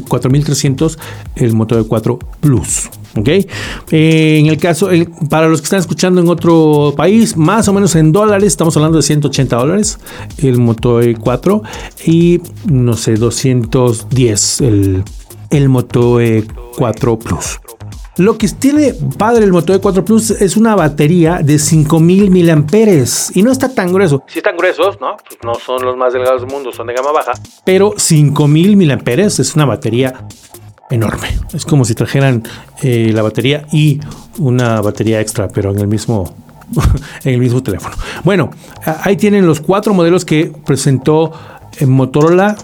4300, 0.07 0.99
el 1.35 1.53
Moto 1.53 1.79
E4 1.79 2.19
Plus. 2.39 2.89
¿Ok? 3.17 3.27
Eh, 3.27 4.37
en 4.39 4.47
el 4.47 4.57
caso, 4.57 4.89
para 5.29 5.47
los 5.47 5.61
que 5.61 5.65
están 5.65 5.79
escuchando 5.79 6.21
en 6.21 6.27
otro 6.29 6.93
país, 6.95 7.37
más 7.37 7.67
o 7.67 7.73
menos 7.73 7.95
en 7.95 8.11
dólares, 8.11 8.47
estamos 8.47 8.75
hablando 8.77 8.97
de 8.97 9.03
180 9.03 9.55
dólares 9.55 9.99
el 10.37 10.57
Moto 10.57 11.01
E4 11.01 11.61
y 12.05 12.41
no 12.65 12.95
sé, 12.95 13.15
210 13.15 14.61
el, 14.61 15.03
el 15.49 15.69
Moto 15.69 16.21
E4 16.21 17.17
Plus. 17.17 17.59
Lo 18.17 18.37
que 18.37 18.47
tiene 18.47 18.93
padre 19.17 19.43
el 19.43 19.51
Moto 19.51 19.73
E4 19.73 20.03
Plus 20.03 20.29
es 20.29 20.55
una 20.55 20.75
batería 20.75 21.39
de 21.43 21.57
5000 21.57 22.29
miliamperes 22.29 23.35
y 23.35 23.41
no 23.41 23.51
está 23.51 23.73
tan 23.73 23.91
grueso. 23.91 24.23
Si 24.27 24.37
están 24.37 24.55
gruesos, 24.55 25.01
¿no? 25.01 25.17
Pues 25.17 25.39
no 25.43 25.55
son 25.55 25.83
los 25.83 25.97
más 25.97 26.13
delgados 26.13 26.41
del 26.41 26.51
mundo, 26.51 26.71
son 26.71 26.85
de 26.85 26.93
gama 26.93 27.11
baja. 27.11 27.31
Pero 27.65 27.95
5000 27.97 28.77
miliamperes 28.77 29.39
es 29.39 29.55
una 29.55 29.65
batería 29.65 30.27
enorme. 30.93 31.27
Es 31.53 31.65
como 31.65 31.85
si 31.85 31.95
trajeran 31.95 32.43
eh, 32.81 33.11
la 33.13 33.21
batería 33.21 33.65
y 33.71 33.99
una 34.37 34.81
batería 34.81 35.19
extra, 35.19 35.47
pero 35.47 35.71
en 35.71 35.79
el 35.79 35.87
mismo 35.87 36.33
en 37.23 37.33
el 37.33 37.39
mismo 37.39 37.61
teléfono. 37.61 37.95
Bueno, 38.23 38.51
ahí 39.01 39.17
tienen 39.17 39.45
los 39.45 39.59
cuatro 39.59 39.93
modelos 39.93 40.25
que 40.25 40.51
presentó 40.65 41.31
eh, 41.79 41.85
Motorola 41.85 42.55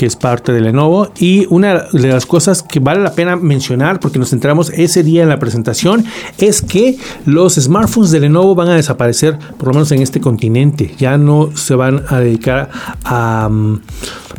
que 0.00 0.06
es 0.06 0.16
parte 0.16 0.50
de 0.50 0.62
Lenovo. 0.62 1.12
Y 1.18 1.46
una 1.50 1.88
de 1.92 2.08
las 2.08 2.24
cosas 2.24 2.62
que 2.62 2.80
vale 2.80 3.02
la 3.02 3.12
pena 3.12 3.36
mencionar, 3.36 4.00
porque 4.00 4.18
nos 4.18 4.30
centramos 4.30 4.70
ese 4.70 5.02
día 5.02 5.22
en 5.22 5.28
la 5.28 5.38
presentación, 5.38 6.06
es 6.38 6.62
que 6.62 6.96
los 7.26 7.56
smartphones 7.56 8.10
de 8.10 8.20
Lenovo 8.20 8.54
van 8.54 8.68
a 8.68 8.76
desaparecer, 8.76 9.38
por 9.58 9.68
lo 9.68 9.74
menos 9.74 9.92
en 9.92 10.00
este 10.00 10.18
continente. 10.18 10.94
Ya 10.96 11.18
no 11.18 11.54
se 11.54 11.74
van 11.74 12.02
a 12.08 12.18
dedicar 12.18 12.70
a 13.04 13.50
mm, 13.50 13.82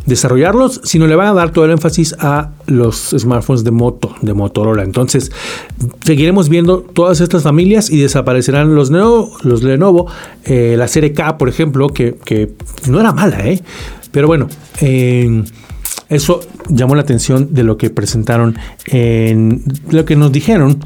desarrollarlos, 0.04 0.80
sino 0.82 1.06
le 1.06 1.14
van 1.14 1.28
a 1.28 1.32
dar 1.32 1.50
todo 1.50 1.64
el 1.66 1.70
énfasis 1.70 2.16
a 2.18 2.50
los 2.66 3.14
smartphones 3.16 3.62
de 3.62 3.70
moto, 3.70 4.16
de 4.20 4.34
Motorola. 4.34 4.82
Entonces, 4.82 5.30
seguiremos 6.04 6.48
viendo 6.48 6.80
todas 6.80 7.20
estas 7.20 7.44
familias 7.44 7.88
y 7.88 8.00
desaparecerán 8.00 8.74
los, 8.74 8.90
Lenovo, 8.90 9.30
los 9.44 9.62
Lenovo 9.62 10.08
eh, 10.42 10.74
la 10.76 10.88
serie 10.88 11.12
K, 11.12 11.38
por 11.38 11.48
ejemplo, 11.48 11.86
que, 11.86 12.16
que 12.24 12.52
no 12.88 12.98
era 12.98 13.12
mala, 13.12 13.46
¿eh? 13.46 13.62
Pero 14.12 14.28
bueno, 14.28 14.48
eso 16.08 16.40
llamó 16.68 16.94
la 16.94 17.02
atención 17.02 17.52
de 17.52 17.64
lo 17.64 17.76
que 17.76 17.90
presentaron 17.90 18.56
en 18.86 19.64
lo 19.90 20.04
que 20.04 20.14
nos 20.14 20.30
dijeron 20.30 20.78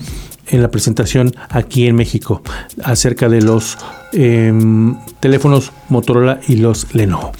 en 0.49 0.62
la 0.62 0.71
presentación 0.71 1.35
aquí 1.49 1.87
en 1.87 1.97
México 1.97 2.43
acerca 2.83 3.29
de 3.29 3.43
los 3.43 3.79
em, 4.12 4.97
teléfonos 5.21 5.73
Motorola 5.88 6.41
y 6.49 6.57
los 6.57 6.95
Lenovo. 6.95 7.33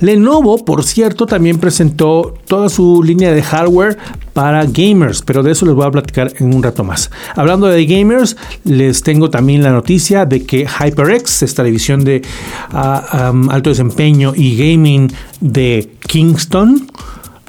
Lenovo, 0.00 0.64
por 0.64 0.84
cierto, 0.84 1.26
también 1.26 1.58
presentó 1.58 2.34
toda 2.46 2.68
su 2.68 3.02
línea 3.02 3.32
de 3.32 3.42
hardware 3.42 3.98
para 4.32 4.64
gamers, 4.64 5.22
pero 5.22 5.42
de 5.42 5.52
eso 5.52 5.66
les 5.66 5.74
voy 5.74 5.86
a 5.86 5.90
platicar 5.90 6.32
en 6.38 6.54
un 6.54 6.62
rato 6.62 6.84
más. 6.84 7.10
Hablando 7.36 7.66
de 7.66 7.84
gamers, 7.86 8.36
les 8.64 9.02
tengo 9.02 9.30
también 9.30 9.62
la 9.62 9.70
noticia 9.70 10.24
de 10.24 10.44
que 10.44 10.66
HyperX, 10.66 11.42
esta 11.42 11.62
división 11.62 12.04
de 12.04 12.22
ah, 12.70 13.32
alto 13.50 13.70
desempeño 13.70 14.32
y 14.34 14.56
gaming 14.56 15.12
de 15.40 15.92
Kingston, 16.06 16.88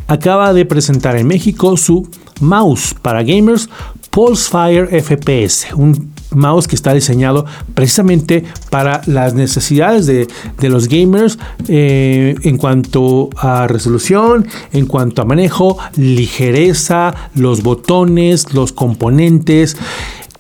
acaba 0.08 0.54
de 0.54 0.66
presentar 0.66 1.16
en 1.16 1.28
México 1.28 1.78
su 1.78 2.10
mouse 2.42 2.96
para 3.02 3.24
gamers 3.24 3.70
Pulsefire 4.14 5.02
FPS, 5.02 5.74
un 5.74 6.14
mouse 6.36 6.68
que 6.68 6.76
está 6.76 6.94
diseñado 6.94 7.46
precisamente 7.74 8.44
para 8.70 9.02
las 9.08 9.34
necesidades 9.34 10.06
de, 10.06 10.28
los 10.70 10.88
gamers 10.88 11.40
eh, 11.68 12.36
en 12.44 12.58
cuanto 12.58 13.32
a 13.36 13.68
resolución, 13.68 14.48
en 14.72 14.86
cuanto 14.86 15.24
a 15.24 15.26
manejo, 15.26 15.80
ligereza, 15.96 17.16
los 17.34 17.64
botones, 17.64 18.54
los 18.54 18.72
componentes. 18.72 19.78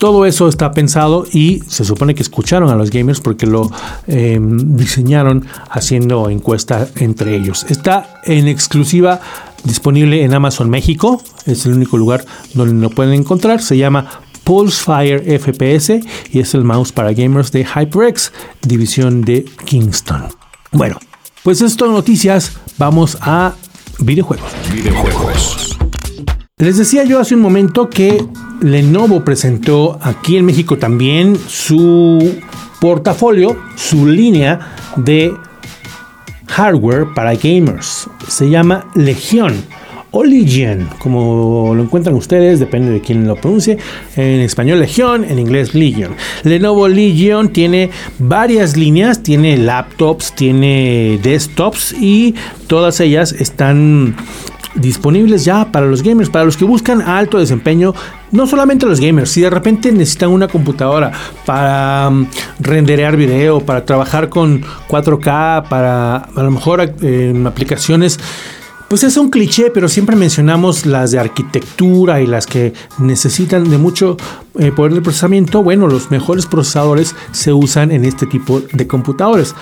Todo 0.03 0.25
eso 0.25 0.49
está 0.49 0.73
pensado 0.73 1.25
y 1.31 1.63
se 1.65 1.85
supone 1.85 2.13
que 2.13 2.23
escucharon 2.23 2.69
a 2.69 2.75
los 2.75 2.89
gamers 2.89 3.21
porque 3.21 3.45
lo 3.45 3.71
em, 4.05 4.75
diseñaron 4.75 5.45
haciendo 5.69 6.29
encuesta 6.29 6.89
entre 6.97 7.37
ellos. 7.37 7.65
Está 7.69 8.19
en 8.25 8.49
exclusiva 8.49 9.21
disponible 9.63 10.25
en 10.25 10.33
Amazon 10.33 10.69
México. 10.69 11.23
Es 11.45 11.65
el 11.65 11.71
único 11.75 11.95
lugar 11.95 12.25
donde 12.53 12.81
lo 12.81 12.89
pueden 12.89 13.13
encontrar. 13.13 13.61
Se 13.61 13.77
llama 13.77 14.19
Pulsefire 14.43 15.39
FPS 15.39 16.01
y 16.33 16.39
es 16.41 16.53
el 16.53 16.65
mouse 16.65 16.91
para 16.91 17.13
gamers 17.13 17.53
de 17.53 17.63
HyperX, 17.63 18.33
división 18.61 19.21
de 19.21 19.45
Kingston. 19.63 20.25
Bueno, 20.73 20.99
pues 21.43 21.61
esto 21.61 21.89
noticias. 21.89 22.57
Vamos 22.77 23.17
a 23.21 23.53
videojuegos. 23.99 24.51
Videojuegos. 24.69 25.77
Les 26.57 26.77
decía 26.77 27.05
yo 27.05 27.21
hace 27.21 27.35
un 27.35 27.41
momento 27.41 27.89
que 27.89 28.27
Lenovo 28.61 29.23
presentó 29.23 29.97
aquí 30.01 30.37
en 30.37 30.45
México 30.45 30.77
también 30.77 31.37
su 31.47 32.41
portafolio, 32.79 33.57
su 33.75 34.07
línea 34.07 34.75
de 34.95 35.33
hardware 36.47 37.07
para 37.13 37.35
gamers. 37.35 38.09
Se 38.27 38.49
llama 38.49 38.85
Legion 38.95 39.53
o 40.15 40.23
Legion, 40.23 40.87
como 40.99 41.73
lo 41.73 41.81
encuentran 41.81 42.15
ustedes, 42.15 42.59
depende 42.59 42.91
de 42.91 43.01
quién 43.01 43.27
lo 43.27 43.35
pronuncie. 43.35 43.79
En 44.15 44.41
español 44.41 44.79
Legion, 44.79 45.23
en 45.23 45.39
inglés 45.39 45.73
Legion. 45.73 46.15
Lenovo 46.43 46.87
Legion 46.87 47.49
tiene 47.49 47.89
varias 48.19 48.77
líneas, 48.77 49.23
tiene 49.23 49.57
laptops, 49.57 50.33
tiene 50.35 51.19
desktops 51.23 51.93
y 51.99 52.35
todas 52.67 52.99
ellas 52.99 53.31
están 53.31 54.15
disponibles 54.75 55.45
ya 55.45 55.71
para 55.71 55.87
los 55.87 56.03
gamers, 56.03 56.29
para 56.29 56.45
los 56.45 56.57
que 56.57 56.65
buscan 56.65 57.01
alto 57.01 57.39
desempeño, 57.39 57.95
no 58.33 58.47
solamente 58.47 58.85
los 58.85 58.99
gamers, 58.99 59.29
si 59.29 59.41
de 59.41 59.49
repente 59.49 59.91
necesitan 59.91 60.29
una 60.29 60.47
computadora 60.47 61.11
para 61.45 62.09
um, 62.09 62.27
renderear 62.59 63.15
video, 63.15 63.61
para 63.61 63.85
trabajar 63.85 64.27
con 64.27 64.61
4K, 64.89 65.69
para 65.69 66.17
a 66.17 66.43
lo 66.43 66.51
mejor 66.51 66.81
en 67.01 67.47
aplicaciones 67.47 68.19
pues 68.93 69.03
es 69.03 69.17
un 69.17 69.31
cliché, 69.31 69.71
pero 69.71 69.89
siempre 69.89 70.15
mencionamos 70.15 70.85
las 70.85 71.09
de 71.09 71.17
arquitectura 71.17 72.21
y 72.21 72.27
las 72.27 72.45
que 72.45 72.73
necesitan 72.99 73.67
de 73.67 73.79
mucho 73.79 74.17
eh, 74.59 74.71
poder 74.71 74.93
de 74.93 75.01
procesamiento. 75.01 75.63
Bueno, 75.63 75.87
los 75.87 76.11
mejores 76.11 76.45
procesadores 76.45 77.15
se 77.31 77.53
usan 77.53 77.91
en 77.91 78.05
este 78.05 78.27
tipo 78.27 78.61
de 78.71 78.85
computadores 78.85 79.55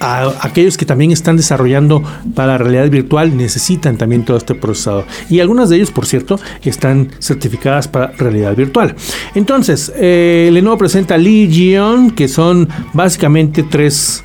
a 0.00 0.32
aquellos 0.40 0.76
que 0.76 0.84
también 0.84 1.10
están 1.10 1.36
desarrollando 1.36 2.02
para 2.34 2.58
realidad 2.58 2.88
virtual 2.90 3.36
necesitan 3.36 3.96
también 3.96 4.24
todo 4.24 4.36
este 4.36 4.54
procesador. 4.54 5.04
Y 5.30 5.40
algunas 5.40 5.68
de 5.70 5.76
ellos, 5.76 5.90
por 5.90 6.06
cierto, 6.06 6.38
están 6.62 7.10
certificadas 7.18 7.88
para 7.88 8.08
realidad 8.08 8.54
virtual. 8.54 8.94
Entonces, 9.34 9.92
eh, 9.96 10.50
Lenovo 10.52 10.78
presenta 10.78 11.16
Legion, 11.16 12.10
que 12.10 12.28
son 12.28 12.68
básicamente 12.92 13.62
tres, 13.62 14.22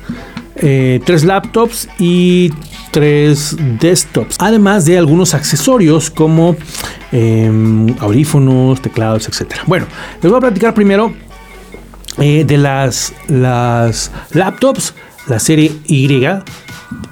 eh, 0.56 1.00
tres 1.04 1.24
laptops 1.24 1.88
y 1.98 2.52
tres 2.90 3.56
desktops, 3.80 4.36
además 4.38 4.84
de 4.84 4.98
algunos 4.98 5.32
accesorios 5.34 6.10
como 6.10 6.56
em, 7.10 7.94
audífonos, 7.98 8.80
teclados, 8.82 9.28
etc. 9.28 9.54
Bueno, 9.66 9.86
les 10.20 10.30
voy 10.30 10.38
a 10.38 10.40
platicar 10.40 10.74
primero 10.74 11.12
eh, 12.18 12.44
de 12.46 12.58
las, 12.58 13.14
las 13.28 14.12
laptops 14.32 14.94
la 15.26 15.38
serie 15.38 15.72
Y 15.86 16.08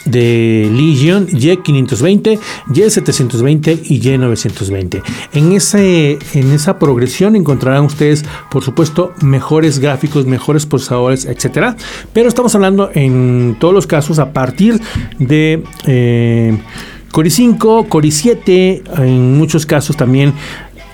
de 0.04 0.68
Legion 0.72 1.26
Y520, 1.28 2.38
Y720 2.68 3.80
y 3.84 4.00
Y920. 4.00 5.02
En, 5.32 5.52
ese, 5.52 6.18
en 6.34 6.52
esa 6.52 6.78
progresión 6.78 7.36
encontrarán 7.36 7.84
ustedes, 7.84 8.24
por 8.50 8.62
supuesto, 8.62 9.12
mejores 9.22 9.78
gráficos, 9.78 10.26
mejores 10.26 10.66
procesadores, 10.66 11.26
etcétera. 11.26 11.76
Pero 12.12 12.28
estamos 12.28 12.54
hablando 12.54 12.90
en 12.94 13.56
todos 13.58 13.74
los 13.74 13.86
casos 13.86 14.18
a 14.18 14.32
partir 14.32 14.80
de 15.18 15.62
eh, 15.86 16.58
Core 17.12 17.30
5, 17.30 17.86
Core 17.88 18.10
7, 18.10 18.82
en 18.98 19.38
muchos 19.38 19.66
casos 19.66 19.96
también 19.96 20.34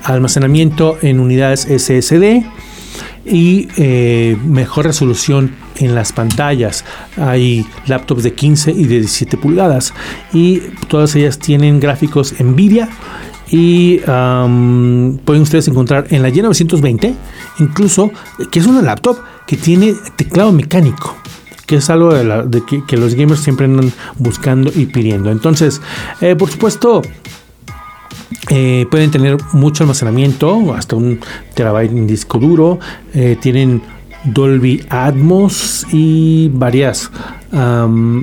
almacenamiento 0.05 0.97
en 1.03 1.21
unidades 1.21 1.63
SSD 1.63 2.45
y 3.27 3.69
eh, 3.77 4.37
mejor 4.45 4.87
resolución 4.87 5.55
en 5.77 5.95
las 5.95 6.13
pantallas. 6.13 6.85
Hay 7.17 7.67
laptops 7.87 8.23
de 8.23 8.35
15 8.35 8.73
y 8.73 8.85
de 8.85 9.01
17 9.01 9.37
pulgadas 9.37 9.93
y 10.33 10.61
todas 10.89 11.15
ellas 11.17 11.39
tienen 11.39 11.81
gráficos 11.81 12.35
Nvidia 12.41 12.89
y 13.49 13.99
pueden 13.99 15.43
ustedes 15.43 15.69
encontrar 15.69 16.07
en 16.11 16.23
la 16.23 16.31
Y920 16.31 17.15
incluso 17.61 18.11
que 18.51 18.59
es 18.59 18.67
una 18.67 18.83
laptop 18.83 19.19
que 19.47 19.57
tiene 19.57 19.95
teclado 20.17 20.51
mecánico 20.51 21.17
que 21.67 21.77
es 21.77 21.91
algo 21.91 22.15
de, 22.15 22.63
que, 22.87 22.97
los 22.97 23.15
gamers 23.15 23.41
siempre 23.41 23.67
andan 23.67 23.93
buscando 24.17 24.71
y 24.75 24.87
pidiendo. 24.87 25.33
Entonces, 25.33 25.83
eh, 26.21 26.37
por 26.37 26.49
supuesto, 26.49 27.03
eh, 28.51 28.87
pueden 28.91 29.11
tener 29.11 29.37
mucho 29.53 29.85
almacenamiento, 29.85 30.75
hasta 30.75 30.97
un 30.97 31.21
terabyte 31.55 31.93
en 31.93 32.07
disco 32.07 32.39
duro. 32.39 32.79
Eh, 33.15 33.37
tienen 33.41 33.83
Dolby 34.25 34.85
Atmos 34.89 35.87
y 35.93 36.51
varias 36.53 37.11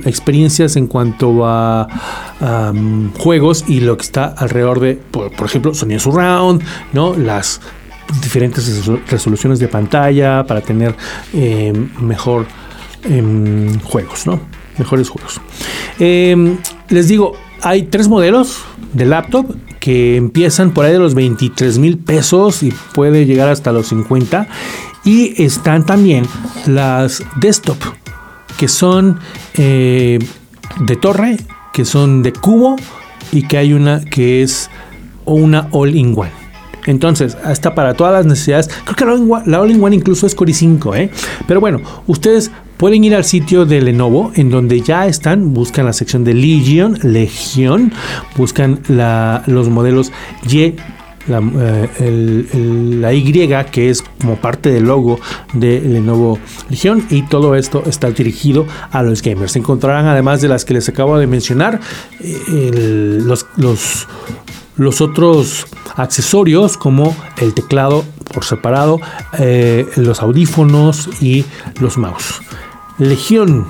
experiencias 0.04 0.76
en 0.76 0.86
cuanto 0.86 1.44
a 1.44 1.88
juegos 3.18 3.64
y 3.66 3.80
lo 3.80 3.96
que 3.96 4.02
está 4.02 4.26
alrededor 4.26 4.78
de, 4.78 4.94
por, 4.94 5.32
ejemplo, 5.44 5.74
sonido 5.74 5.98
surround, 5.98 6.62
¿no? 6.92 7.16
Las 7.16 7.60
diferentes 8.22 8.86
resoluciones 9.08 9.58
de 9.58 9.66
pantalla 9.66 10.44
para 10.46 10.60
tener 10.60 10.94
mejor 12.00 12.46
Em, 13.04 13.78
juegos, 13.80 14.26
¿no? 14.26 14.40
Mejores 14.78 15.08
juegos. 15.08 15.40
Em, 15.98 16.56
les 16.88 17.08
digo, 17.08 17.36
hay 17.64 17.84
tres 17.84 18.08
modelos 18.08 18.58
de 18.92 19.06
laptop 19.06 19.56
que 19.80 20.16
empiezan 20.16 20.72
por 20.72 20.84
ahí 20.84 20.92
de 20.92 20.98
los 20.98 21.14
23 21.14 21.78
mil 21.78 21.96
pesos 21.96 22.62
y 22.62 22.72
puede 22.92 23.24
llegar 23.24 23.48
hasta 23.48 23.72
los 23.72 23.88
50. 23.88 24.46
Y 25.04 25.42
están 25.42 25.86
también 25.86 26.26
las 26.66 27.22
desktop, 27.36 27.78
que 28.58 28.68
son 28.68 29.18
eh, 29.54 30.18
de 30.80 30.96
torre, 30.96 31.38
que 31.72 31.86
son 31.86 32.22
de 32.22 32.32
cubo 32.34 32.76
y 33.32 33.48
que 33.48 33.56
hay 33.56 33.72
una 33.72 34.04
que 34.04 34.42
es 34.42 34.70
una 35.24 35.68
all-in-one. 35.72 36.44
Entonces, 36.86 37.38
hasta 37.42 37.74
para 37.74 37.94
todas 37.94 38.12
las 38.12 38.26
necesidades, 38.26 38.68
creo 38.84 38.94
que 38.94 39.50
la 39.50 39.60
All-in-One 39.60 39.96
incluso 39.96 40.26
es 40.26 40.34
Core 40.34 40.52
i5, 40.52 40.96
¿eh? 40.98 41.10
Pero 41.46 41.58
bueno, 41.58 41.80
ustedes 42.06 42.50
pueden 42.76 43.04
ir 43.04 43.14
al 43.14 43.24
sitio 43.24 43.66
de 43.66 43.80
Lenovo, 43.80 44.32
en 44.34 44.50
donde 44.50 44.80
ya 44.80 45.06
están, 45.06 45.54
buscan 45.54 45.86
la 45.86 45.92
sección 45.92 46.24
de 46.24 46.34
Legion, 46.34 46.98
Legión, 47.02 47.92
buscan 48.36 48.80
los 48.88 49.68
modelos 49.68 50.12
Y 50.48 50.74
la, 51.26 51.42
eh, 52.00 52.98
la, 53.00 53.14
Y, 53.14 53.32
que 53.70 53.88
es 53.88 54.02
como 54.20 54.36
parte 54.36 54.70
del 54.70 54.84
logo 54.84 55.18
de 55.54 55.80
Lenovo 55.80 56.38
Legion, 56.68 57.06
y 57.10 57.22
todo 57.22 57.54
esto 57.54 57.82
está 57.86 58.10
dirigido 58.10 58.66
a 58.90 59.02
los 59.02 59.22
gamers. 59.22 59.56
Encontrarán, 59.56 60.06
además 60.06 60.40
de 60.42 60.48
las 60.48 60.64
que 60.64 60.74
les 60.74 60.88
acabo 60.88 61.18
de 61.18 61.26
mencionar, 61.26 61.80
los 64.76 65.00
otros 65.00 65.66
accesorios 65.96 66.76
como 66.76 67.16
el 67.40 67.54
teclado 67.54 68.04
por 68.34 68.44
separado, 68.44 69.00
eh, 69.38 69.86
los 69.96 70.20
audífonos 70.20 71.08
y 71.22 71.44
los 71.80 71.96
mouse. 71.96 72.42
Legion 72.98 73.66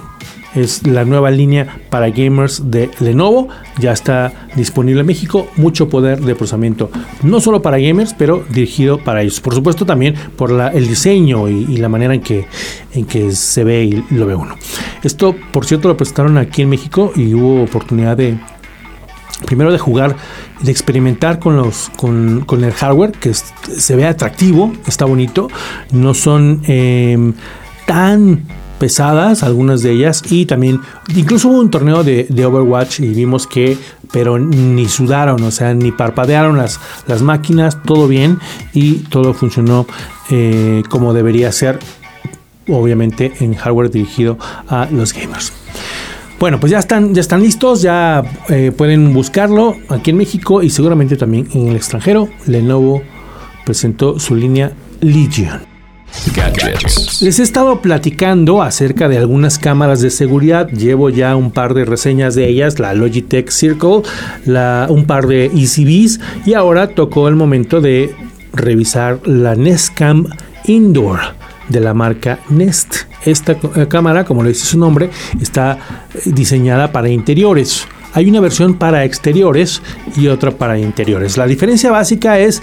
es 0.54 0.86
la 0.86 1.04
nueva 1.04 1.30
línea 1.30 1.80
para 1.90 2.10
gamers 2.10 2.70
de 2.70 2.90
Lenovo. 3.00 3.48
Ya 3.78 3.92
está 3.92 4.48
disponible 4.54 5.00
en 5.00 5.06
México. 5.06 5.48
Mucho 5.56 5.88
poder 5.88 6.20
de 6.20 6.34
procesamiento. 6.34 6.90
No 7.22 7.40
solo 7.40 7.60
para 7.60 7.78
gamers, 7.78 8.14
pero 8.14 8.44
dirigido 8.50 8.98
para 8.98 9.22
ellos. 9.22 9.40
Por 9.40 9.54
supuesto 9.54 9.84
también 9.84 10.14
por 10.36 10.52
el 10.52 10.86
diseño 10.86 11.48
y, 11.48 11.76
la 11.76 11.88
manera 11.88 12.14
en 12.14 12.20
que, 12.20 12.46
en 12.92 13.04
que 13.04 13.32
se 13.32 13.64
ve 13.64 13.84
y 13.84 14.04
lo 14.14 14.26
ve 14.26 14.34
uno. 14.34 14.56
Esto, 15.02 15.34
por 15.52 15.66
cierto, 15.66 15.88
lo 15.88 15.96
presentaron 15.96 16.38
aquí 16.38 16.62
en 16.62 16.70
México 16.70 17.12
y 17.16 17.34
hubo 17.34 17.62
oportunidad 17.62 18.16
de, 18.16 18.38
primero 19.46 19.72
de 19.72 19.78
jugar, 19.78 20.16
de 20.62 20.70
experimentar 20.70 21.38
con 21.38 21.56
los 21.56 21.90
con, 21.96 22.44
el 22.50 22.72
hardware 22.72 23.12
que 23.12 23.32
se 23.34 23.96
ve 23.96 24.06
atractivo, 24.06 24.72
está 24.86 25.04
bonito, 25.04 25.48
no 25.92 26.14
son 26.14 26.62
em, 26.66 27.34
tan 27.86 28.42
pesadas, 28.78 29.42
algunas 29.42 29.82
de 29.82 29.92
ellas, 29.92 30.22
y 30.30 30.46
también 30.46 30.80
incluso 31.14 31.48
hubo 31.48 31.60
un 31.60 31.70
torneo 31.70 32.04
de, 32.04 32.26
Overwatch 32.44 33.00
y 33.00 33.08
vimos 33.08 33.46
que, 33.46 33.78
pero 34.12 34.38
ni 34.38 34.88
sudaron, 34.88 35.42
o 35.42 35.50
sea, 35.50 35.74
ni 35.74 35.92
parpadearon 35.92 36.58
las, 36.58 36.80
las 37.06 37.22
máquinas, 37.22 37.82
todo 37.82 38.08
bien. 38.08 38.38
Y 38.72 38.96
todo 39.08 39.32
funcionó 39.32 39.86
eh, 40.30 40.82
como 40.88 41.14
debería 41.14 41.50
ser, 41.52 41.78
obviamente 42.68 43.32
en 43.40 43.54
hardware 43.54 43.90
dirigido 43.90 44.38
a 44.68 44.86
los 44.90 45.12
gamers. 45.12 45.63
Bueno, 46.38 46.60
pues 46.60 46.72
ya 46.72 46.78
están, 46.78 47.14
ya 47.14 47.20
están 47.20 47.42
listos, 47.42 47.82
ya 47.82 48.22
eh, 48.48 48.72
pueden 48.76 49.12
buscarlo 49.12 49.76
aquí 49.88 50.10
en 50.10 50.16
México 50.16 50.62
y 50.62 50.70
seguramente 50.70 51.16
también 51.16 51.48
en 51.54 51.68
el 51.68 51.76
extranjero. 51.76 52.28
Lenovo 52.46 53.02
presentó 53.64 54.18
su 54.18 54.34
línea 54.34 54.72
Legion. 55.00 55.74
Les 57.20 57.38
he 57.38 57.42
estado 57.42 57.80
platicando 57.80 58.62
acerca 58.62 59.08
de 59.08 59.18
algunas 59.18 59.58
cámaras 59.58 60.00
de 60.00 60.10
seguridad. 60.10 60.68
Llevo 60.68 61.10
ya 61.10 61.34
un 61.36 61.50
par 61.50 61.74
de 61.74 61.84
reseñas 61.84 62.34
de 62.34 62.48
ellas, 62.48 62.78
la 62.78 62.94
Logitech 62.94 63.50
Circle, 63.50 64.02
la, 64.44 64.86
un 64.88 65.06
par 65.06 65.26
de 65.26 65.46
ECBs 65.46 66.20
y 66.46 66.54
ahora 66.54 66.88
tocó 66.88 67.28
el 67.28 67.36
momento 67.36 67.80
de 67.80 68.14
revisar 68.52 69.26
la 69.26 69.54
Nest 69.54 69.94
Cam 69.94 70.26
Indoor 70.66 71.43
de 71.68 71.80
la 71.80 71.94
marca 71.94 72.38
Nest. 72.50 72.94
Esta 73.24 73.52
eh, 73.52 73.86
cámara, 73.88 74.24
como 74.24 74.42
le 74.42 74.50
dice 74.50 74.66
su 74.66 74.78
nombre, 74.78 75.10
está 75.40 75.78
diseñada 76.24 76.92
para 76.92 77.08
interiores. 77.08 77.86
Hay 78.14 78.28
una 78.28 78.38
versión 78.38 78.74
para 78.74 79.04
exteriores 79.04 79.82
y 80.16 80.28
otra 80.28 80.52
para 80.52 80.78
interiores. 80.78 81.36
La 81.36 81.48
diferencia 81.48 81.90
básica 81.90 82.38
es 82.38 82.62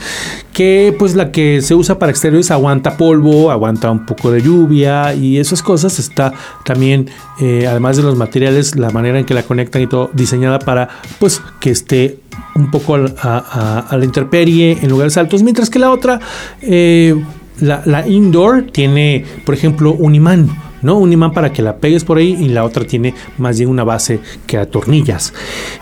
que 0.53 0.95
pues 0.97 1.13
la 1.13 1.31
que 1.31 1.61
se 1.61 1.75
usa 1.75 1.99
para 1.99 2.09
exteriores 2.09 2.51
aguanta 2.51 2.95
polvo, 2.95 3.51
aguanta 3.51 3.91
un 3.91 4.05
poco 4.05 4.31
de 4.31 4.41
lluvia 4.41 5.13
y 5.13 5.39
esas 5.39 5.61
cosas. 5.61 5.99
Está 5.99 6.31
también, 6.63 7.09
eh, 7.41 7.67
además 7.67 7.97
de 7.97 8.03
los 8.03 8.15
materiales, 8.15 8.77
la 8.77 8.91
manera 8.91 9.19
en 9.19 9.25
que 9.25 9.33
la 9.33 9.43
conectan 9.43 9.81
y 9.81 9.87
todo, 9.87 10.09
diseñada 10.13 10.57
para 10.57 10.87
pues 11.19 11.41
que 11.59 11.71
esté 11.71 12.19
un 12.55 12.71
poco 12.71 12.95
a, 12.95 13.87
la 13.91 14.05
intemperie 14.05 14.77
en 14.81 14.89
lugares 14.89 15.17
altos, 15.17 15.43
mientras 15.43 15.69
que 15.69 15.79
la 15.79 15.91
otra, 15.91 16.21
eh, 16.61 17.21
la, 17.61 18.07
indoor, 18.07 18.65
tiene, 18.71 19.23
por 19.45 19.55
ejemplo, 19.55 19.93
un 19.93 20.15
imán 20.15 20.49
¿no? 20.81 20.97
Un 20.97 21.13
imán 21.13 21.31
para 21.31 21.53
que 21.53 21.61
la 21.61 21.77
pegues 21.77 22.03
por 22.03 22.17
ahí 22.17 22.35
y 22.39 22.49
la 22.49 22.63
otra 22.63 22.85
tiene 22.85 23.13
más 23.37 23.57
bien 23.59 23.69
una 23.69 23.83
base 23.83 24.19
que 24.47 24.57
atornillas. 24.57 25.33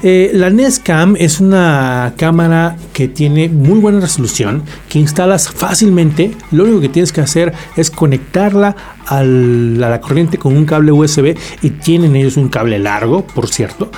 Eh, 0.04 0.32
la 0.34 0.50
Nest 0.50 0.84
Cam 0.84 1.16
es 1.18 1.40
una 1.40 2.14
cámara 2.18 2.76
que 2.94 3.08
tiene 3.08 3.50
muy 3.50 3.80
buena 3.80 4.02
resolución, 4.02 4.64
que 4.90 5.00
instalas 5.00 5.50
fácilmente. 5.50 6.32
Lo 6.52 6.64
único 6.64 6.82
que 6.82 6.90
tienes 6.90 7.14
que 7.14 7.22
hacer 7.22 7.54
es 7.76 7.90
conectarla 7.90 8.76
a 9.06 9.24
la 9.24 10.02
corriente 10.02 10.38
con 10.38 10.56
un 10.56 10.66
cable 10.66 10.92
USB 10.92 11.36
y 11.62 11.70
tienen 11.70 12.16
ellos 12.16 12.38
un 12.38 12.50
cable 12.50 12.78
largo, 12.78 13.26
por 13.26 13.48
cierto, 13.48 13.90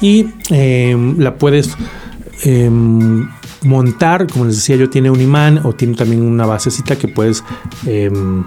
y 0.00 0.26
eh, 0.50 1.14
la 1.18 1.34
puedes 1.34 1.70
em, 2.44 3.28
montar, 3.62 4.26
como 4.26 4.46
les 4.46 4.56
decía 4.56 4.76
yo, 4.76 4.88
tiene 4.88 5.10
un 5.10 5.20
imán 5.20 5.60
o 5.64 5.74
tiene 5.74 5.94
también 5.94 6.22
una 6.22 6.46
basecita 6.46 6.96
que 6.96 7.08
puedes 7.08 7.44
em, 7.86 8.44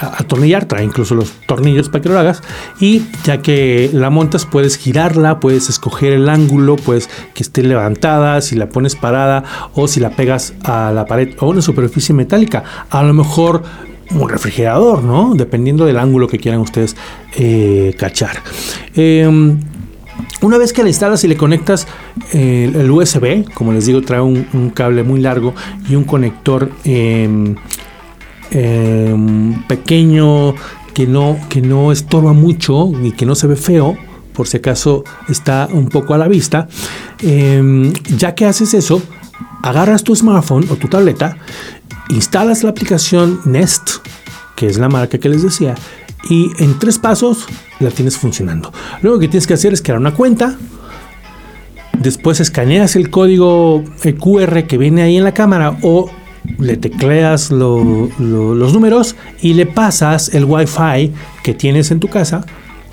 atornillar, 0.00 0.66
trae 0.66 0.84
incluso 0.84 1.14
los 1.14 1.32
tornillos 1.46 1.88
para 1.88 2.02
que 2.02 2.08
lo 2.08 2.18
hagas 2.18 2.42
y 2.80 3.02
ya 3.24 3.40
que 3.40 3.90
la 3.92 4.10
montas 4.10 4.46
puedes 4.46 4.76
girarla, 4.76 5.40
puedes 5.40 5.68
escoger 5.68 6.12
el 6.12 6.28
ángulo, 6.28 6.76
puedes 6.76 7.08
que 7.34 7.42
esté 7.42 7.62
levantada, 7.62 8.40
si 8.40 8.56
la 8.56 8.68
pones 8.68 8.96
parada 8.96 9.44
o 9.74 9.88
si 9.88 10.00
la 10.00 10.10
pegas 10.10 10.54
a 10.64 10.92
la 10.92 11.06
pared 11.06 11.34
o 11.40 11.48
una 11.48 11.62
superficie 11.62 12.14
metálica, 12.14 12.64
a 12.90 13.02
lo 13.02 13.14
mejor 13.14 13.62
un 14.14 14.28
refrigerador, 14.28 15.02
¿no? 15.02 15.34
Dependiendo 15.34 15.86
del 15.86 15.98
ángulo 15.98 16.28
que 16.28 16.38
quieran 16.38 16.60
ustedes 16.60 16.96
eh, 17.36 17.94
cachar. 17.98 18.42
Em, 18.94 19.58
una 20.42 20.58
vez 20.58 20.72
que 20.72 20.82
la 20.82 20.88
instalas 20.88 21.24
y 21.24 21.28
le 21.28 21.36
conectas 21.36 21.86
eh, 22.32 22.70
el 22.74 22.90
USB, 22.90 23.44
como 23.54 23.72
les 23.72 23.86
digo, 23.86 24.02
trae 24.02 24.20
un, 24.20 24.70
cable 24.74 25.02
muy 25.02 25.20
largo 25.20 25.54
y 25.88 25.94
un 25.94 26.04
conector 26.04 26.70
em, 26.84 27.54
em, 28.50 29.62
pequeño 29.66 30.54
que 30.94 31.06
no, 31.06 31.38
que 31.48 31.62
no 31.62 31.92
estorba 31.92 32.32
mucho 32.32 32.90
y 33.02 33.12
que 33.12 33.24
no 33.24 33.34
se 33.34 33.46
ve 33.46 33.56
feo, 33.56 33.96
por 34.32 34.48
si 34.48 34.58
acaso 34.58 35.04
está 35.28 35.68
un 35.72 35.88
poco 35.88 36.14
a 36.14 36.18
la 36.18 36.28
vista. 36.28 36.68
Em, 37.22 37.92
ya 38.16 38.34
que 38.34 38.44
haces 38.44 38.74
eso, 38.74 39.00
agarras 39.62 40.02
tu 40.02 40.14
smartphone 40.16 40.66
o 40.70 40.76
tu 40.76 40.88
tableta, 40.88 41.36
instalas 42.10 42.62
la 42.62 42.70
aplicación 42.70 43.40
Nest, 43.44 43.98
que 44.56 44.66
es 44.66 44.78
la 44.78 44.88
marca 44.88 45.18
que 45.18 45.28
les 45.28 45.42
decía, 45.42 45.74
y 46.28 46.50
en 46.58 46.78
tres 46.78 46.98
pasos 46.98 47.46
la 47.80 47.90
tienes 47.90 48.16
funcionando. 48.16 48.72
Luego 49.02 49.18
que 49.18 49.28
tienes 49.28 49.46
que 49.46 49.54
hacer 49.54 49.72
es 49.72 49.82
crear 49.82 49.98
una 49.98 50.14
cuenta. 50.14 50.56
Después 51.98 52.40
escaneas 52.40 52.96
el 52.96 53.10
código 53.10 53.84
QR 54.02 54.64
que 54.66 54.78
viene 54.78 55.02
ahí 55.02 55.16
en 55.16 55.24
la 55.24 55.34
cámara 55.34 55.78
o 55.82 56.10
le 56.58 56.76
tecleas 56.76 57.50
los 57.50 58.18
números 58.18 59.16
y 59.40 59.54
le 59.54 59.66
pasas 59.66 60.34
el 60.34 60.44
Wi-Fi 60.44 61.12
que 61.42 61.54
tienes 61.54 61.90
en 61.90 62.00
tu 62.00 62.08
casa 62.08 62.44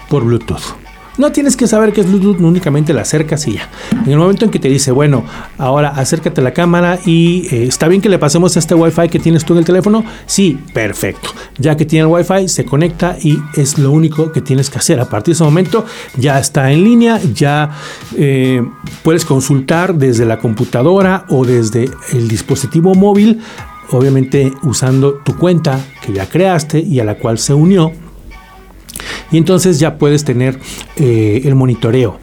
por 0.09 0.23
Bluetooth. 0.23 0.88
No 1.19 1.34
tienes 1.34 1.58
que 1.58 1.67
saber 1.67 1.91
que 1.91 1.99
es 1.99 2.08
Bluetooth, 2.08 2.39
únicamente 2.39 2.93
la 2.93 3.01
acercas 3.01 3.45
y 3.45 3.55
ya. 3.55 3.67
En 3.91 4.10
el 4.13 4.17
momento 4.17 4.45
en 4.45 4.51
que 4.51 4.58
te 4.58 4.69
dice, 4.69 4.91
bueno, 4.91 5.25
ahora 5.58 5.89
acércate 5.89 6.39
a 6.39 6.43
la 6.45 6.53
cámara 6.53 6.97
y 7.05 7.45
eh, 7.53 7.65
está 7.65 7.89
bien 7.89 8.01
que 8.01 8.08
le 8.08 8.17
pasemos 8.17 8.55
este 8.55 8.73
Wi-Fi 8.73 9.10
que 9.10 9.19
tienes 9.19 9.43
tú 9.43 9.51
en 9.51 9.60
el 9.60 9.65
teléfono. 9.65 10.05
Sí, 10.25 10.58
perfecto. 10.73 11.32
Ya 11.58 11.75
que 11.75 11.84
tiene 11.84 12.08
el 12.08 12.13
Wi-Fi, 12.13 12.47
se 12.47 12.63
conecta 12.63 13.17
y 13.21 13.38
es 13.58 13.77
lo 13.77 13.91
único 13.91 14.32
que 14.32 14.39
tienes 14.39 14.69
que 14.69 14.77
hacer. 14.77 15.01
A 15.01 15.10
partir 15.10 15.34
de 15.34 15.36
ese 15.36 15.43
momento 15.43 15.86
ya 16.15 16.39
está 16.39 16.71
en 16.71 16.86
línea, 16.86 17.19
ya 17.34 17.69
eh, 18.15 18.65
puedes 19.03 19.25
consultar 19.25 19.95
desde 19.95 20.25
la 20.25 20.39
computadora 20.39 21.25
o 21.27 21.43
desde 21.43 21.89
el 22.13 22.29
dispositivo 22.29 22.95
móvil 22.95 23.41
obviamente 23.91 24.53
usando 24.63 25.15
tu 25.15 25.36
cuenta 25.36 25.84
que 26.01 26.13
ya 26.13 26.29
creaste 26.29 26.79
y 26.79 27.01
a 27.01 27.03
la 27.03 27.15
cual 27.15 27.39
se 27.39 27.53
unió 27.53 27.91
y 29.32 29.38
entonces 29.38 29.80
ya 29.80 29.98
puedes 29.98 30.24
tener 30.24 30.60
eh, 30.98 31.41
el 31.45 31.56
monitoreo. 31.56 32.19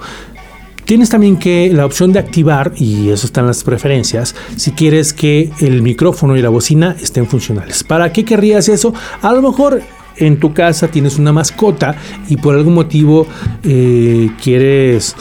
Tienes 0.84 1.08
también 1.08 1.36
que 1.36 1.68
la 1.72 1.84
opción 1.84 2.12
de 2.12 2.20
activar, 2.20 2.72
y 2.76 3.10
eso 3.10 3.26
está 3.26 3.40
en 3.40 3.48
las 3.48 3.64
preferencias, 3.64 4.36
si 4.54 4.70
quieres 4.70 5.12
que 5.12 5.50
el 5.60 5.82
micrófono 5.82 6.36
y 6.36 6.42
la 6.42 6.48
bocina 6.48 6.94
estén 7.02 7.26
funcionales. 7.26 7.82
¿Para 7.82 8.12
qué 8.12 8.24
querrías 8.24 8.68
eso? 8.68 8.94
A 9.20 9.32
lo 9.32 9.42
mejor 9.42 9.82
en 10.16 10.38
tu 10.38 10.54
casa 10.54 10.86
tienes 10.88 11.18
una 11.18 11.32
mascota 11.32 11.96
y 12.28 12.36
por 12.36 12.54
algún 12.54 12.74
motivo 12.74 13.26
eh, 13.64 14.30
quieres 14.40 15.16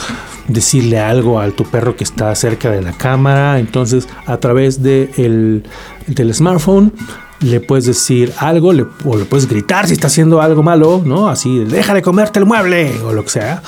decirle 0.47 0.99
algo 0.99 1.39
a 1.39 1.49
tu 1.49 1.63
perro 1.63 1.95
que 1.95 2.03
está 2.03 2.33
cerca 2.35 2.69
de 2.69 2.83
la 2.83 2.93
cámara, 2.93 3.59
entonces 3.59 4.07
a 4.27 4.37
través 4.37 4.83
de 4.83 5.63
del 6.07 6.33
smartphone 6.35 6.93
le 7.41 7.59
puedes 7.59 7.85
decir 7.85 8.33
algo 8.37 8.69
o 8.69 9.17
le 9.17 9.25
puedes 9.25 9.47
gritar 9.47 9.87
si 9.87 9.93
está 9.93 10.07
haciendo 10.07 10.41
algo 10.41 10.63
malo, 10.63 11.01
¿no? 11.05 11.27
Así, 11.27 11.59
deja 11.59 11.93
de 11.93 12.01
comerte 12.01 12.39
el 12.39 12.45
mueble 12.45 12.99
o 13.01 13.13
lo 13.13 13.23
que 13.23 13.29
sea. 13.29 13.61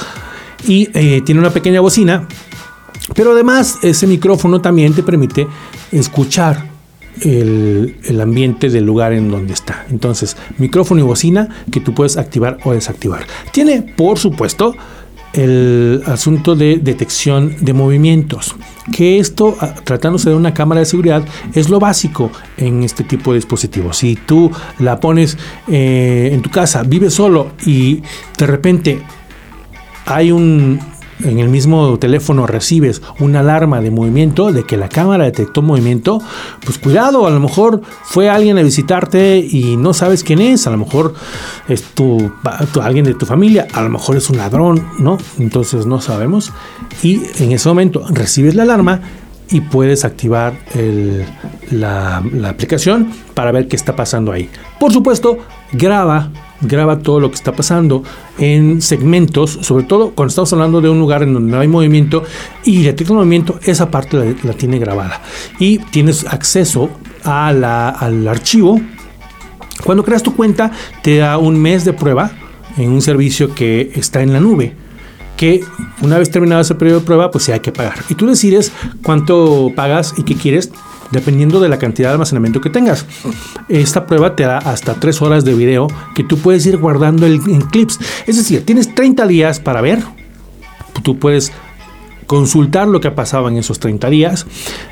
Y 0.67 0.89
eh, 0.93 1.21
tiene 1.25 1.39
una 1.39 1.51
pequeña 1.51 1.81
bocina, 1.81 2.27
pero 3.15 3.31
además 3.31 3.79
ese 3.81 4.07
micrófono 4.07 4.61
también 4.61 4.93
te 4.93 5.03
permite 5.03 5.47
escuchar 5.91 6.69
el, 7.21 7.97
el, 8.03 8.21
ambiente 8.21 8.69
del 8.69 8.85
lugar 8.85 9.13
en 9.13 9.29
donde 9.29 9.53
está. 9.53 9.85
Entonces, 9.89 10.37
micrófono 10.57 11.01
y 11.01 11.03
bocina 11.03 11.47
que 11.71 11.79
tú 11.79 11.93
puedes 11.93 12.17
activar 12.17 12.57
o 12.63 12.73
desactivar. 12.73 13.25
Tiene, 13.51 13.81
por 13.81 14.19
supuesto, 14.19 14.75
el 15.37 16.01
asunto 16.07 16.55
de 16.55 16.79
detección 16.81 17.55
de 17.61 17.73
movimientos, 17.73 18.55
que 18.91 19.19
esto, 19.19 19.55
ah, 19.59 19.75
tratándose 19.83 20.29
de 20.29 20.35
una 20.35 20.53
cámara 20.53 20.79
de 20.79 20.85
seguridad, 20.85 21.23
es 21.53 21.69
lo 21.69 21.79
básico 21.79 22.31
en 22.57 22.83
este 22.83 23.03
tipo 23.03 23.31
de 23.31 23.37
dispositivos. 23.37 23.97
Si 23.97 24.15
tú 24.15 24.51
la 24.79 24.99
pones 24.99 25.37
eh, 25.67 26.31
en 26.33 26.41
tu 26.41 26.49
casa, 26.49 26.83
vives 26.83 27.13
solo 27.13 27.51
y 27.65 28.01
de 28.37 28.47
repente 28.47 29.01
hay 30.05 30.31
un, 30.31 30.79
en 31.23 31.39
el 31.39 31.49
mismo 31.49 31.97
teléfono 31.99 32.45
recibes 32.45 33.01
una 33.19 33.39
alarma 33.39 33.81
de 33.81 33.91
movimiento, 33.91 34.51
de 34.51 34.63
que 34.63 34.77
la 34.77 34.89
cámara 34.89 35.25
detectó 35.25 35.61
movimiento, 35.61 36.21
pues 36.63 36.77
cuidado, 36.77 37.25
a 37.27 37.31
lo 37.31 37.39
mejor 37.39 37.81
fue 38.03 38.29
alguien 38.29 38.57
a 38.57 38.63
visitarte 38.63 39.37
y 39.37 39.77
no 39.77 39.93
sabes 39.93 40.23
quién 40.23 40.39
es, 40.39 40.67
a 40.67 40.71
lo 40.71 40.77
mejor 40.77 41.13
es 41.67 41.83
tu, 41.83 42.31
alguien 42.81 43.05
de 43.05 43.13
tu 43.13 43.25
familia, 43.25 43.67
a 43.73 43.81
lo 43.81 43.89
mejor 43.89 44.17
es 44.17 44.29
un 44.29 44.37
ladrón, 44.37 44.87
¿no? 44.99 45.17
Entonces 45.39 45.85
no 45.85 46.01
sabemos. 46.01 46.51
Y 47.01 47.21
en 47.39 47.51
ese 47.51 47.67
momento 47.69 48.05
recibes 48.09 48.55
la 48.55 48.63
alarma 48.63 49.01
y 49.49 49.61
puedes 49.61 50.03
activar 50.05 50.59
la, 51.71 52.23
la 52.33 52.49
aplicación 52.49 53.11
para 53.33 53.51
ver 53.51 53.67
qué 53.67 53.75
está 53.75 53.95
pasando 53.95 54.31
ahí. 54.31 54.49
Por 54.79 54.91
supuesto, 54.91 55.37
graba 55.71 56.31
graba 56.61 56.99
todo 56.99 57.19
lo 57.19 57.29
que 57.29 57.35
está 57.35 57.53
pasando 57.53 58.03
en 58.37 58.81
segmentos, 58.81 59.59
sobre 59.61 59.83
todo 59.83 60.11
cuando 60.11 60.29
estamos 60.29 60.51
hablando 60.53 60.81
de 60.81 60.89
un 60.89 60.99
lugar 60.99 61.23
en 61.23 61.33
donde 61.33 61.51
no 61.51 61.59
hay 61.59 61.67
movimiento 61.67 62.23
y 62.63 62.83
detecta 62.83 63.13
el 63.13 63.17
movimiento, 63.17 63.59
esa 63.63 63.91
parte 63.91 64.35
la, 64.43 64.53
tiene 64.53 64.79
grabada. 64.79 65.21
Y 65.59 65.79
tienes 65.79 66.25
acceso 66.25 66.89
al 67.23 67.63
archivo. 68.27 68.79
Cuando 69.83 70.03
creas 70.03 70.23
tu 70.23 70.35
cuenta, 70.35 70.71
te 71.03 71.17
da 71.17 71.37
un 71.37 71.59
mes 71.59 71.85
de 71.85 71.93
prueba 71.93 72.31
en 72.77 72.91
un 72.91 73.01
servicio 73.01 73.53
que 73.53 73.91
está 73.95 74.21
en 74.21 74.33
la 74.33 74.39
nube 74.39 74.75
que 75.37 75.63
una 76.01 76.17
vez 76.17 76.31
terminado 76.31 76.61
ese 76.61 76.75
periodo 76.75 76.99
de 76.99 77.05
prueba, 77.05 77.31
pues 77.31 77.43
sí 77.45 77.51
hay 77.51 77.59
que 77.59 77.71
pagar. 77.71 77.99
Y 78.09 78.15
tú 78.15 78.25
decides 78.25 78.71
cuánto 79.03 79.71
pagas 79.75 80.15
y 80.17 80.23
qué 80.23 80.35
quieres 80.35 80.71
dependiendo 81.11 81.59
de 81.59 81.69
la 81.69 81.79
cantidad 81.79 82.09
de 82.09 82.13
almacenamiento 82.13 82.61
que 82.61 82.69
tengas. 82.69 83.05
Esta 83.69 84.05
prueba 84.05 84.35
te 84.35 84.43
da 84.43 84.57
hasta 84.57 84.95
3 84.95 85.21
horas 85.21 85.45
de 85.45 85.53
video 85.53 85.87
que 86.15 86.23
tú 86.23 86.37
puedes 86.37 86.65
ir 86.65 86.77
guardando 86.77 87.25
en 87.25 87.61
clips. 87.61 87.99
Es 88.25 88.37
decir, 88.37 88.65
tienes 88.65 88.93
30 88.93 89.27
días 89.27 89.59
para 89.59 89.81
ver. 89.81 90.03
Tú 91.03 91.17
puedes 91.19 91.51
consultar 92.27 92.87
lo 92.89 92.99
que 92.99 93.07
ha 93.07 93.15
pasado 93.15 93.47
en 93.47 93.57
esos 93.57 93.79
30 93.79 94.09
días 94.09 94.45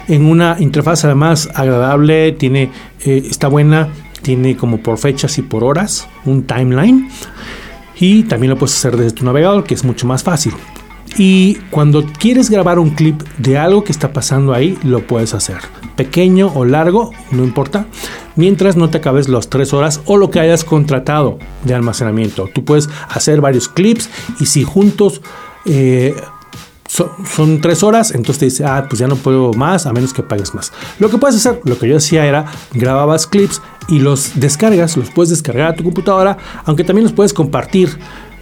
en 0.08 0.26
una 0.26 0.56
interfaz 0.60 1.04
además 1.06 1.50
agradable, 1.54 2.32
tiene 2.32 2.72
eh, 3.06 3.24
está 3.30 3.50
buena, 3.50 3.90
tiene 4.22 4.56
como 4.56 4.80
por 4.80 4.98
fechas 4.98 5.38
y 5.38 5.42
por 5.42 5.64
horas 5.64 6.08
un 6.24 6.44
timeline 6.44 7.10
y 8.00 8.24
también 8.24 8.52
lo 8.52 8.58
puedes 8.58 8.76
hacer 8.76 8.98
desde 8.98 9.12
tu 9.12 9.26
navegador 9.26 9.66
que 9.66 9.74
es 9.74 9.84
mucho 9.84 10.08
más 10.08 10.24
fácil. 10.24 10.54
Y 11.18 11.56
cuando 11.72 12.06
quieres 12.06 12.50
grabar 12.50 12.80
un 12.80 12.92
clip 12.92 13.22
de 13.38 13.58
algo 13.58 13.84
que 13.84 13.92
está 13.92 14.12
pasando 14.12 14.54
ahí, 14.54 14.78
lo 14.84 15.08
puedes 15.08 15.34
hacer. 15.34 15.58
Pequeño 15.96 16.52
o 16.54 16.66
largo, 16.66 17.12
no 17.32 17.44
importa. 17.44 17.86
Mientras 18.36 18.76
no 18.76 18.90
te 18.90 18.98
acabes 18.98 19.30
las 19.30 19.50
tres 19.50 19.74
horas 19.74 20.02
o 20.06 20.18
lo 20.18 20.30
que 20.30 20.42
hayas 20.42 20.66
contratado 20.66 21.40
de 21.64 21.74
almacenamiento. 21.74 22.50
Tú 22.54 22.66
puedes 22.66 22.90
hacer 23.08 23.40
varios 23.40 23.70
clips 23.70 24.10
y 24.40 24.48
si 24.48 24.64
juntos 24.64 25.22
eh, 25.66 26.16
son, 26.88 27.62
tres 27.62 27.84
horas, 27.84 28.12
entonces 28.12 28.40
te 28.40 28.46
dice, 28.46 28.66
ah, 28.66 28.86
pues 28.88 29.00
ya 29.00 29.08
no 29.08 29.16
puedo 29.16 29.54
más 29.54 29.86
a 29.86 29.94
menos 29.94 30.14
que 30.14 30.24
pagues 30.24 30.54
más. 30.54 30.72
Lo 31.00 31.10
que 31.10 31.18
puedes 31.18 31.36
hacer, 31.36 31.62
lo 31.66 31.78
que 31.78 31.88
yo 31.88 31.98
hacía 31.98 32.26
era 32.26 32.46
grababas 32.74 33.28
clips 33.28 33.62
y 33.88 34.00
los 34.00 34.40
descargas, 34.40 34.96
los 34.98 35.10
puedes 35.10 35.30
descargar 35.30 35.74
a 35.74 35.76
tu 35.76 35.84
computadora, 35.84 36.38
aunque 36.66 36.84
también 36.84 37.04
los 37.04 37.14
puedes 37.14 37.34
compartir 37.34 37.98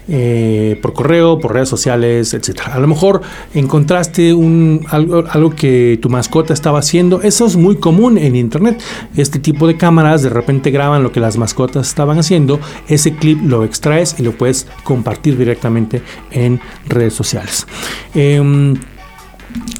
eh, 0.07 0.77
por 0.81 0.93
correo, 0.93 1.39
por 1.39 1.53
redes 1.53 1.69
sociales, 1.69 2.33
etcétera. 2.33 2.73
A 2.73 2.79
lo 2.79 2.87
mejor 2.87 3.21
encontraste 3.53 4.31
algo, 4.31 5.55
que 5.55 5.97
tu 6.01 6.09
mascota 6.09 6.53
estaba 6.53 6.79
haciendo. 6.79 7.21
Eso 7.21 7.45
es 7.45 7.55
muy 7.55 7.77
común 7.77 8.17
en 8.17 8.35
internet. 8.35 8.81
Este 9.15 9.39
tipo 9.39 9.67
de 9.67 9.77
cámaras 9.77 10.21
de 10.21 10.29
repente 10.29 10.71
graban 10.71 11.03
lo 11.03 11.11
que 11.11 11.19
las 11.19 11.37
mascotas 11.37 11.87
estaban 11.87 12.19
haciendo. 12.19 12.59
Ese 12.87 13.15
clip 13.15 13.39
lo 13.43 13.63
extraes 13.63 14.15
y 14.19 14.23
lo 14.23 14.33
puedes 14.33 14.67
compartir 14.83 15.37
directamente 15.37 16.01
en 16.31 16.59
redes 16.87 17.13
sociales. 17.13 17.65
Em, 18.13 18.75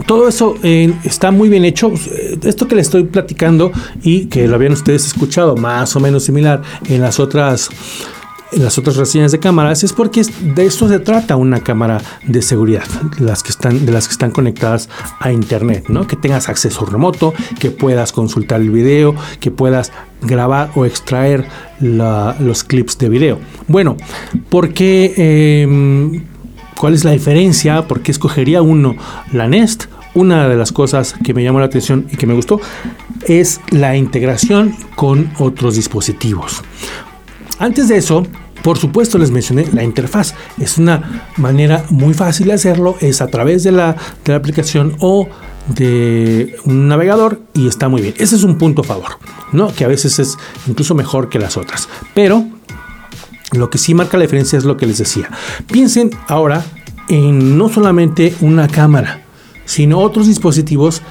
todo 0.06 0.28
eso 0.28 0.56
eh, 0.64 0.94
está 1.04 1.32
muy 1.32 1.50
bien 1.50 1.66
hecho. 1.66 1.92
Esto 2.44 2.68
que 2.68 2.76
le 2.76 2.82
estoy 2.82 3.04
platicando 3.04 3.72
y 4.04 4.26
que 4.26 4.48
lo 4.48 4.56
habían 4.56 4.74
ustedes 4.74 5.06
escuchado 5.06 5.56
más 5.58 5.96
o 5.96 6.00
menos 6.00 6.24
similar 6.24 6.62
en 6.88 7.02
las 7.02 7.20
otras 7.20 7.70
las 8.58 8.78
otras 8.78 8.98
reseñas 8.98 9.32
de 9.32 9.40
cámaras 9.40 9.84
es 9.84 9.94
porque 9.94 10.22
de 10.24 10.66
esto 10.66 10.88
se 10.88 11.00
trata 11.00 11.36
una 11.36 11.62
cámara 11.62 12.02
de 12.26 12.42
seguridad, 12.42 12.86
las 13.20 13.44
que 13.44 13.50
están, 13.50 13.86
de 13.86 13.92
las 13.92 14.08
que 14.08 14.14
están 14.14 14.32
conectadas 14.32 14.90
a 15.20 15.32
internet, 15.32 15.86
¿no? 15.90 16.08
Que 16.08 16.16
tengas 16.16 16.50
acceso 16.50 16.86
remoto, 16.86 17.34
que 17.60 17.72
puedas 17.72 18.12
consultar 18.12 18.62
el 18.62 18.72
video, 18.72 19.16
que 19.40 19.52
puedas 19.52 19.92
grabar 20.22 20.72
o 20.76 20.86
extraer 20.86 21.46
los 21.80 22.64
clips 22.64 22.98
de 22.98 23.10
video. 23.10 23.40
Bueno, 23.68 23.98
¿por 24.50 24.74
qué? 24.74 25.14
Em, 25.18 26.24
¿Cuál 26.78 26.94
es 26.96 27.04
la 27.06 27.12
diferencia? 27.12 27.88
¿Por 27.88 28.02
qué 28.02 28.12
escogería 28.12 28.62
uno 28.62 28.96
la 29.32 29.48
Nest? 29.48 29.86
Una 30.16 30.48
de 30.48 30.56
las 30.56 30.72
cosas 30.72 31.16
que 31.24 31.34
me 31.34 31.44
llamó 31.44 31.60
la 31.60 31.66
atención 31.66 32.08
y 32.12 32.18
que 32.18 32.28
me 32.28 32.34
gustó 32.34 32.60
es 33.28 33.62
la 33.70 33.96
integración 33.96 34.76
con 34.96 35.32
otros 35.40 35.76
dispositivos. 35.76 36.62
Antes 37.60 37.88
de 37.88 37.98
eso, 37.98 38.28
por 38.64 38.78
supuesto, 38.78 39.18
les 39.18 39.30
mencioné 39.30 39.68
la 39.74 39.84
interfaz. 39.84 40.34
Es 40.58 40.78
una 40.78 41.28
manera 41.36 41.86
muy 41.90 42.14
fácil 42.14 42.48
de 42.48 42.54
hacerlo. 42.54 42.96
Es 43.02 43.22
a 43.22 43.28
través 43.28 43.64
de 43.64 43.74
la, 43.74 43.98
aplicación 44.34 44.96
o 45.00 45.28
de 45.68 46.56
un 46.66 46.88
navegador 46.88 47.42
y 47.54 47.68
está 47.68 47.90
muy 47.90 48.02
bien. 48.02 48.14
Ese 48.18 48.38
es 48.38 48.44
un 48.44 48.58
punto 48.58 48.82
a 48.82 48.86
favor, 48.86 49.18
¿no? 49.52 49.74
Que 49.74 49.84
a 49.84 49.88
veces 49.90 50.18
es 50.20 50.38
incluso 50.66 50.96
mejor 50.96 51.30
que 51.30 51.40
las 51.40 51.58
otras. 51.58 51.90
Pero 52.16 52.46
lo 53.52 53.70
que 53.70 53.78
sí 53.78 53.94
marca 53.94 54.18
la 54.18 54.24
diferencia 54.24 54.58
es 54.58 54.64
lo 54.64 54.78
que 54.78 54.86
les 54.86 54.98
decía. 54.98 55.30
Piensen 55.70 56.12
ahora 56.28 56.64
en 57.10 57.58
no 57.58 57.68
solamente 57.68 58.34
una 58.40 58.70
cámara, 58.70 59.24
sino 59.66 60.00
otros 60.00 60.28
dispositivos 60.28 61.02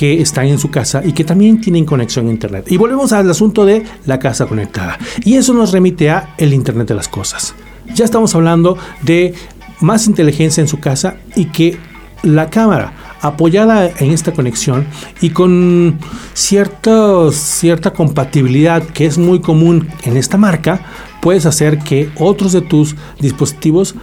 que 0.00 0.22
están 0.22 0.46
en 0.46 0.58
su 0.58 0.70
casa 0.70 1.02
y 1.04 1.12
que 1.12 1.24
también 1.24 1.60
tienen 1.60 1.84
conexión 1.84 2.26
a 2.26 2.30
Internet. 2.30 2.72
Y 2.72 2.78
volvemos 2.78 3.12
al 3.12 3.30
asunto 3.30 3.66
de 3.66 3.84
la 4.06 4.18
casa 4.18 4.46
conectada. 4.46 4.98
Y 5.26 5.34
eso 5.34 5.52
nos 5.52 5.72
remite 5.72 6.08
a 6.08 6.34
el 6.38 6.54
Internet 6.54 6.88
de 6.88 6.94
las 6.94 7.06
cosas. 7.06 7.54
Ya 7.94 8.06
estamos 8.06 8.34
hablando 8.34 8.78
de 9.02 9.34
más 9.82 10.06
inteligencia 10.06 10.62
en 10.62 10.68
su 10.68 10.80
casa 10.80 11.18
y 11.36 11.44
que 11.52 11.76
la 12.22 12.48
cámara, 12.48 12.94
apoyada 13.20 13.90
en 13.98 14.10
esta 14.10 14.32
conexión 14.32 14.86
y 15.20 15.28
con 15.28 15.98
cierta, 16.32 17.30
cierta 17.30 17.92
compatibilidad 17.92 18.82
que 18.82 19.04
es 19.04 19.18
muy 19.18 19.42
común 19.42 19.86
en 20.04 20.16
esta 20.16 20.38
marca, 20.38 20.80
puedes 21.20 21.44
hacer 21.44 21.78
que 21.78 22.08
otros 22.16 22.52
de 22.52 22.62
tus 22.62 22.96
dispositivos 23.18 23.94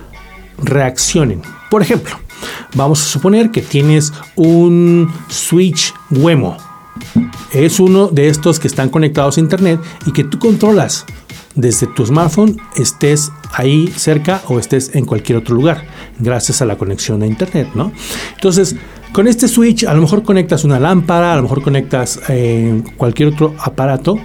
reaccionen. 0.60 1.42
Por 1.72 1.82
ejemplo, 1.82 2.20
vamos 2.76 3.02
a 3.02 3.06
suponer 3.06 3.52
que 3.52 3.62
tienes 3.62 4.14
un 4.36 5.12
switch 5.30 5.94
Wemo. 6.10 6.58
Es 7.52 7.80
uno 7.80 8.08
de 8.08 8.28
estos 8.28 8.60
que 8.60 8.68
están 8.68 8.90
conectados 8.90 9.38
a 9.38 9.40
internet 9.40 9.80
y 10.06 10.12
que 10.12 10.24
tú 10.24 10.40
controlas 10.40 11.06
desde 11.58 11.88
tu 11.88 12.06
smartphone, 12.06 12.56
estés 12.76 13.32
ahí 13.52 13.88
cerca 13.96 14.42
o 14.48 14.60
estés 14.60 14.96
en 14.96 15.06
cualquier 15.06 15.40
otro 15.40 15.56
lugar, 15.56 15.86
gracias 16.20 16.62
a 16.62 16.66
la 16.66 16.78
conexión 16.78 17.24
a 17.24 17.26
internet, 17.26 17.70
¿no? 17.74 17.92
Entonces, 18.36 18.76
con 19.12 19.28
este 19.28 19.48
switch 19.48 19.84
a 19.84 19.94
lo 19.94 20.02
mejor 20.02 20.24
conectas 20.24 20.64
una 20.64 20.80
lámpara, 20.80 21.34
a 21.34 21.36
lo 21.36 21.44
mejor 21.44 21.64
conectas 21.64 22.20
eh, 22.30 22.84
cualquier 22.96 23.30
otro 23.30 23.56
aparato, 23.60 24.18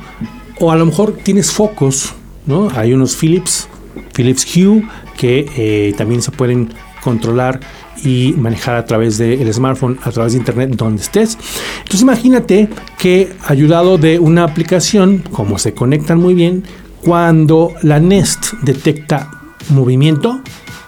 o 0.61 0.71
a 0.71 0.77
lo 0.77 0.85
mejor 0.85 1.17
tienes 1.23 1.51
focos, 1.51 2.13
¿no? 2.47 2.69
Hay 2.77 2.93
unos 2.93 3.17
Philips, 3.17 3.67
Philips 4.15 4.47
Hue, 4.55 4.87
que 5.17 5.47
eh, 5.57 5.95
también 5.97 6.21
se 6.21 6.31
pueden 6.31 6.69
controlar 7.03 7.61
y 8.05 8.35
manejar 8.37 8.77
a 8.77 8.85
través 8.85 9.19
del 9.19 9.53
smartphone, 9.53 9.99
a 10.03 10.11
través 10.11 10.33
de 10.33 10.39
internet, 10.39 10.71
donde 10.77 11.03
estés. 11.03 11.39
Entonces 11.79 12.03
imagínate 12.03 12.69
que 12.99 13.33
ayudado 13.47 13.99
de 13.99 14.19
una 14.19 14.45
aplicación, 14.45 15.19
como 15.31 15.59
se 15.59 15.75
conectan 15.75 16.19
muy 16.19 16.35
bien, 16.35 16.65
cuando 17.03 17.75
la 17.83 18.01
Nest 18.01 18.55
detecta 18.63 19.31
movimiento, 19.71 20.41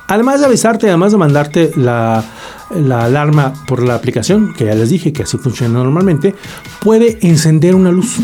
además 0.08 0.40
de 0.40 0.46
avisarte, 0.46 0.88
además 0.88 1.12
de 1.12 1.18
mandarte 1.18 1.70
la, 1.76 2.24
alarma 2.70 3.52
por 3.66 3.82
la 3.82 3.94
aplicación, 3.94 4.54
que 4.54 4.66
ya 4.66 4.74
les 4.74 4.90
dije 4.90 5.12
que 5.12 5.24
así 5.24 5.38
funciona 5.38 5.82
normalmente, 5.82 6.34
puede 6.80 7.18
encender 7.22 7.74
una 7.74 7.90
luz. 7.90 8.18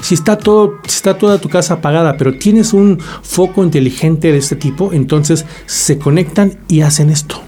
Si 0.00 0.14
está 0.14 0.38
todo, 0.38 0.78
si 0.84 0.96
está 0.96 1.18
toda 1.18 1.38
tu 1.38 1.48
casa 1.48 1.74
apagada, 1.74 2.16
pero 2.16 2.38
tienes 2.38 2.72
un 2.72 2.98
foco 3.22 3.62
inteligente 3.62 4.32
de 4.32 4.38
este 4.38 4.56
tipo, 4.56 4.92
entonces 4.92 5.44
se 5.66 5.98
conectan 5.98 6.58
y 6.68 6.80
hacen 6.80 7.10
esto. 7.10 7.42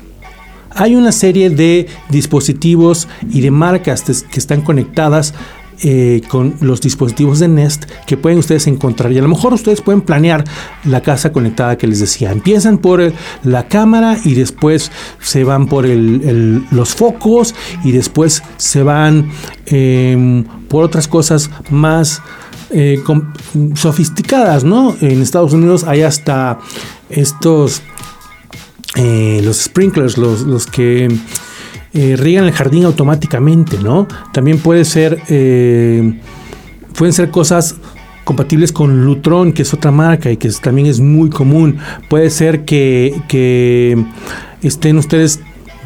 Hay 0.75 0.95
una 0.95 1.13
serie 1.13 1.51
de 1.51 1.87
dispositivos 2.11 3.09
y 3.31 3.41
de 3.41 3.51
marcas 3.51 4.03
que 4.03 4.39
están 4.39 4.63
conectadas 4.63 5.35
eh, 5.83 6.23
con 6.29 6.55
los 6.61 6.81
dispositivos 6.81 7.41
de 7.41 7.49
Nest 7.49 7.87
que 8.07 8.17
pueden 8.17 8.39
ustedes 8.39 8.69
encontrar. 8.69 9.11
Y 9.11 9.19
a 9.19 9.23
lo 9.23 9.29
mejor 9.29 9.53
ustedes 9.53 9.81
pueden 9.81 10.03
planear 10.03 10.45
la 10.85 11.01
casa 11.01 11.33
conectada 11.33 11.77
que 11.77 11.89
les 11.89 11.99
decía. 11.99 12.31
Empiezan 12.31 12.79
por 12.79 13.13
la 13.43 13.67
cámara 13.67 14.17
y 14.25 14.35
después 14.35 14.93
se 15.21 15.43
van 15.43 15.67
por 15.67 15.87
los 15.87 16.95
focos 16.95 17.57
y 17.83 17.91
después 17.91 18.45
se 18.57 18.85
van 18.85 19.31
em, 19.67 20.45
por 20.69 20.85
otras 20.85 21.09
cosas 21.09 21.51
más 21.71 22.23
eh, 22.71 23.03
sofisticadas, 23.75 24.63
¿no? 24.63 24.97
En 25.01 25.23
Estados 25.23 25.53
Unidos 25.53 25.85
hay 25.85 26.03
hasta 26.03 26.61
estos, 27.11 27.83
eh, 28.97 29.41
los 29.43 29.63
sprinklers, 29.63 30.19
los, 30.19 30.43
los 30.43 30.67
que 30.67 31.09
eh, 31.97 32.17
riegan 32.17 32.45
el 32.45 32.53
jardín 32.53 32.85
automáticamente, 32.85 33.79
¿no? 33.79 34.09
También 34.33 34.59
puede 34.59 34.85
ser, 34.85 35.23
eh, 35.29 36.19
pueden 36.99 37.13
ser 37.13 37.31
cosas 37.31 37.77
compatibles 38.25 38.73
con 38.73 39.05
Lutron, 39.05 39.53
que 39.53 39.63
es 39.63 39.73
otra 39.73 39.93
marca 39.93 40.29
y 40.31 40.37
que 40.37 40.49
también 40.61 40.89
es 40.89 40.99
muy 40.99 41.31
común. 41.31 41.79
Puede 42.09 42.31
ser 42.31 42.65
que, 42.65 44.05
estén 44.61 44.99
ustedes 44.99 45.39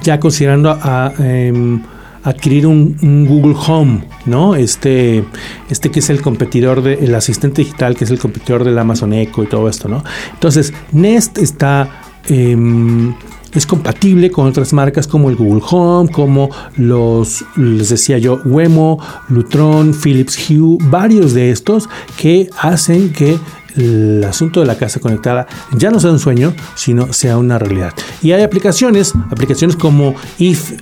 ya 0.02 0.18
considerando 0.18 0.70
a, 0.70 1.12
em, 1.18 1.82
adquirir 2.22 2.66
un, 2.66 3.26
Google 3.26 3.56
Home, 3.66 4.04
¿no? 4.24 4.54
Este, 4.54 5.24
este 5.68 5.90
que 5.90 6.00
es 6.00 6.08
el 6.08 6.22
competidor 6.22 6.82
del 6.82 7.14
asistente 7.14 7.62
digital, 7.62 7.96
que 7.96 8.04
es 8.04 8.10
el 8.10 8.18
competidor 8.18 8.64
del 8.64 8.78
Amazon 8.78 9.12
Echo 9.12 9.42
y 9.42 9.46
todo 9.46 9.68
esto, 9.68 9.88
¿no? 9.88 10.02
Entonces, 10.32 10.72
Nest 10.92 11.36
está 11.36 12.07
em, 12.28 13.14
es 13.52 13.66
compatible 13.66 14.30
con 14.30 14.46
otras 14.46 14.72
marcas 14.72 15.06
como 15.06 15.30
el 15.30 15.36
Google 15.36 15.62
Home, 15.70 16.10
como 16.10 16.50
los, 16.76 17.44
les 17.56 17.88
decía 17.88 18.18
yo, 18.18 18.40
Wemo, 18.44 18.98
Lutron, 19.28 19.94
Philips 19.94 20.38
Hue, 20.48 20.78
varios 20.82 21.32
de 21.34 21.50
estos 21.50 21.88
que 22.16 22.48
hacen 22.60 23.12
que 23.12 23.38
el 23.76 24.24
asunto 24.24 24.60
de 24.60 24.66
la 24.66 24.76
casa 24.76 25.00
conectada 25.00 25.46
ya 25.76 25.90
no 25.90 26.00
sea 26.00 26.10
un 26.10 26.18
sueño, 26.18 26.52
sino 26.74 27.12
sea 27.12 27.38
una 27.38 27.58
realidad. 27.58 27.94
Y 28.22 28.32
hay 28.32 28.42
aplicaciones, 28.42 29.14
aplicaciones 29.30 29.76
como 29.76 30.14
If 30.38 30.72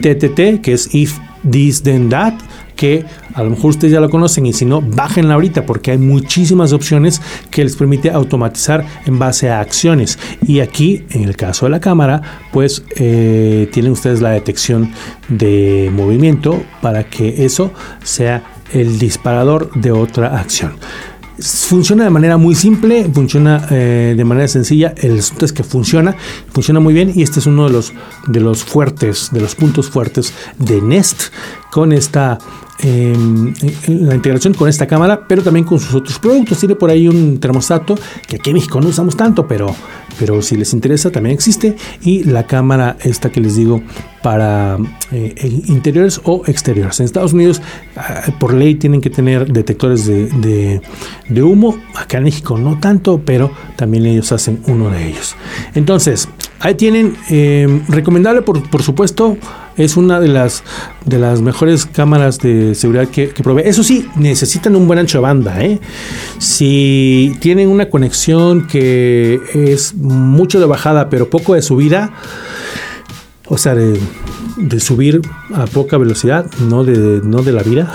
TTT, 0.00 0.60
que 0.62 0.72
es 0.72 0.94
If 0.94 1.18
This 1.48 1.82
Then 1.82 2.10
That, 2.10 2.34
que 2.80 3.04
a 3.34 3.42
lo 3.42 3.50
mejor 3.50 3.72
ustedes 3.72 3.92
ya 3.92 4.00
lo 4.00 4.08
conocen 4.08 4.46
y 4.46 4.54
si 4.54 4.64
no, 4.64 4.80
bájenla 4.80 5.34
ahorita 5.34 5.66
porque 5.66 5.90
hay 5.90 5.98
muchísimas 5.98 6.72
opciones 6.72 7.20
que 7.50 7.62
les 7.62 7.76
permite 7.76 8.10
automatizar 8.10 8.86
en 9.04 9.18
base 9.18 9.50
a 9.50 9.60
acciones. 9.60 10.18
Y 10.46 10.60
aquí, 10.60 11.04
en 11.10 11.24
el 11.24 11.36
caso 11.36 11.66
de 11.66 11.72
la 11.72 11.80
cámara, 11.80 12.22
pues 12.54 12.82
eh, 12.96 13.68
tienen 13.70 13.92
ustedes 13.92 14.22
la 14.22 14.30
detección 14.30 14.92
de 15.28 15.92
movimiento 15.92 16.62
para 16.80 17.04
que 17.04 17.44
eso 17.44 17.70
sea 18.02 18.44
el 18.72 18.98
disparador 18.98 19.70
de 19.74 19.92
otra 19.92 20.38
acción. 20.40 20.72
Funciona 21.38 22.04
de 22.04 22.10
manera 22.10 22.38
muy 22.38 22.54
simple, 22.54 23.10
funciona 23.12 23.66
eh, 23.70 24.14
de 24.16 24.24
manera 24.24 24.48
sencilla. 24.48 24.94
El 24.96 25.18
asunto 25.18 25.44
es 25.44 25.52
que 25.52 25.64
funciona, 25.64 26.16
funciona 26.50 26.80
muy 26.80 26.94
bien 26.94 27.12
y 27.14 27.22
este 27.22 27.40
es 27.40 27.46
uno 27.46 27.66
de 27.66 27.72
los, 27.74 27.92
de 28.26 28.40
los 28.40 28.64
fuertes, 28.64 29.28
de 29.32 29.40
los 29.42 29.54
puntos 29.54 29.90
fuertes 29.90 30.32
de 30.58 30.80
Nest 30.80 31.24
con 31.70 31.92
esta 31.92 32.38
Em, 32.82 33.52
la 33.88 34.14
integración 34.14 34.54
con 34.54 34.66
esta 34.68 34.86
cámara, 34.86 35.26
pero 35.26 35.42
también 35.42 35.66
con 35.66 35.78
sus 35.78 35.94
otros 35.94 36.18
productos. 36.18 36.58
Tiene 36.58 36.74
por 36.76 36.88
ahí 36.88 37.08
un 37.08 37.38
termostato 37.38 37.94
que 38.26 38.36
aquí 38.36 38.50
en 38.50 38.54
México 38.54 38.80
no 38.80 38.88
usamos 38.88 39.16
tanto, 39.16 39.46
pero, 39.46 39.74
pero 40.18 40.40
si 40.40 40.56
les 40.56 40.72
interesa 40.72 41.10
también 41.10 41.34
existe. 41.34 41.76
Y 42.02 42.24
la 42.24 42.46
cámara 42.46 42.96
esta 43.00 43.30
que 43.30 43.40
les 43.40 43.56
digo 43.56 43.82
para 44.22 44.78
eh, 45.12 45.62
interiores 45.66 46.20
o 46.24 46.42
exteriores. 46.46 47.00
En 47.00 47.06
Estados 47.06 47.34
Unidos 47.34 47.60
ah, 47.96 48.22
por 48.38 48.54
ley 48.54 48.76
tienen 48.76 49.02
que 49.02 49.10
tener 49.10 49.52
detectores 49.52 50.06
de, 50.06 50.80
humo. 51.42 51.76
Acá 51.94 52.18
en 52.18 52.24
México 52.24 52.56
no 52.56 52.78
tanto, 52.78 53.20
pero 53.24 53.50
también 53.76 54.06
ellos 54.06 54.32
hacen 54.32 54.62
uno 54.66 54.88
de 54.88 55.08
ellos. 55.08 55.36
Entonces, 55.74 56.28
ahí 56.60 56.76
tienen, 56.76 57.14
em, 57.28 57.82
recomendable 57.88 58.40
por, 58.40 58.62
por 58.70 58.82
supuesto 58.82 59.36
es 59.80 59.96
una 59.96 60.20
de 60.20 60.28
las, 60.28 60.62
de 61.06 61.18
las 61.18 61.40
mejores 61.40 61.86
cámaras 61.86 62.38
de 62.38 62.74
seguridad 62.74 63.08
que, 63.08 63.28
provee. 63.28 63.62
Eso 63.64 63.82
sí, 63.82 64.06
necesitan 64.16 64.76
un 64.76 64.86
buen 64.86 64.98
ancho 64.98 65.18
de 65.18 65.22
banda. 65.22 65.64
¿eh? 65.64 65.80
Si 66.38 67.34
tienen 67.40 67.68
una 67.68 67.88
conexión 67.88 68.66
que 68.66 69.40
es 69.54 69.94
mucho 69.94 70.60
de 70.60 70.66
bajada, 70.66 71.08
pero 71.08 71.30
poco 71.30 71.54
de 71.54 71.62
subida, 71.62 72.12
o 73.46 73.56
sea, 73.56 73.74
de, 73.74 73.98
subir 74.80 75.22
a 75.54 75.64
poca 75.66 75.96
velocidad, 75.96 76.46
no 76.68 76.84
de, 76.84 77.20
no 77.24 77.42
de 77.42 77.52
la 77.52 77.62
vida, 77.62 77.92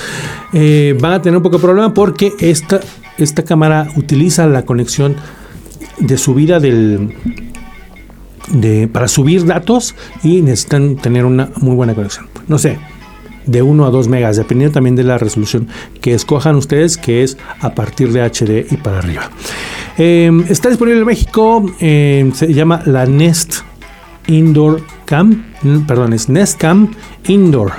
eh, 0.52 0.96
van 1.00 1.12
a 1.12 1.22
tener 1.22 1.36
un 1.36 1.42
poco 1.42 1.58
de 1.58 1.62
problema 1.62 1.94
porque 1.94 2.32
esta, 2.40 2.80
esta 3.16 3.44
cámara 3.44 3.88
utiliza 3.96 4.46
la 4.48 4.64
conexión 4.64 5.16
de 6.00 6.18
subida 6.18 6.58
del, 6.58 7.14
para 8.92 9.08
subir 9.08 9.44
datos 9.46 9.94
y 10.22 10.42
necesitan 10.42 10.96
tener 10.96 11.24
una 11.24 11.50
muy 11.56 11.74
buena 11.74 11.94
conexión. 11.94 12.26
No 12.46 12.58
sé, 12.58 12.78
de 13.46 13.62
1 13.62 13.86
a 13.86 13.90
2 13.90 14.08
megas, 14.08 14.36
dependiendo 14.36 14.74
también 14.74 14.94
de 14.94 15.04
la 15.04 15.18
resolución 15.18 15.68
que 16.00 16.14
escojan 16.14 16.54
ustedes, 16.56 16.96
que 16.96 17.22
es 17.22 17.36
a 17.60 17.74
partir 17.74 18.12
de 18.12 18.22
HD 18.22 18.66
y 18.70 18.76
para 18.76 18.98
arriba. 18.98 19.30
Em, 19.96 20.44
está 20.48 20.68
disponible 20.68 21.00
en 21.00 21.06
México, 21.06 21.64
em, 21.80 22.32
se 22.32 22.52
llama 22.52 22.82
la 22.84 23.06
Nest 23.06 23.62
Indoor 24.26 24.82
Cam, 25.06 25.44
perdón, 25.86 26.12
es 26.12 26.28
Nest 26.28 26.58
Cam 26.58 26.92
Indoor 27.26 27.72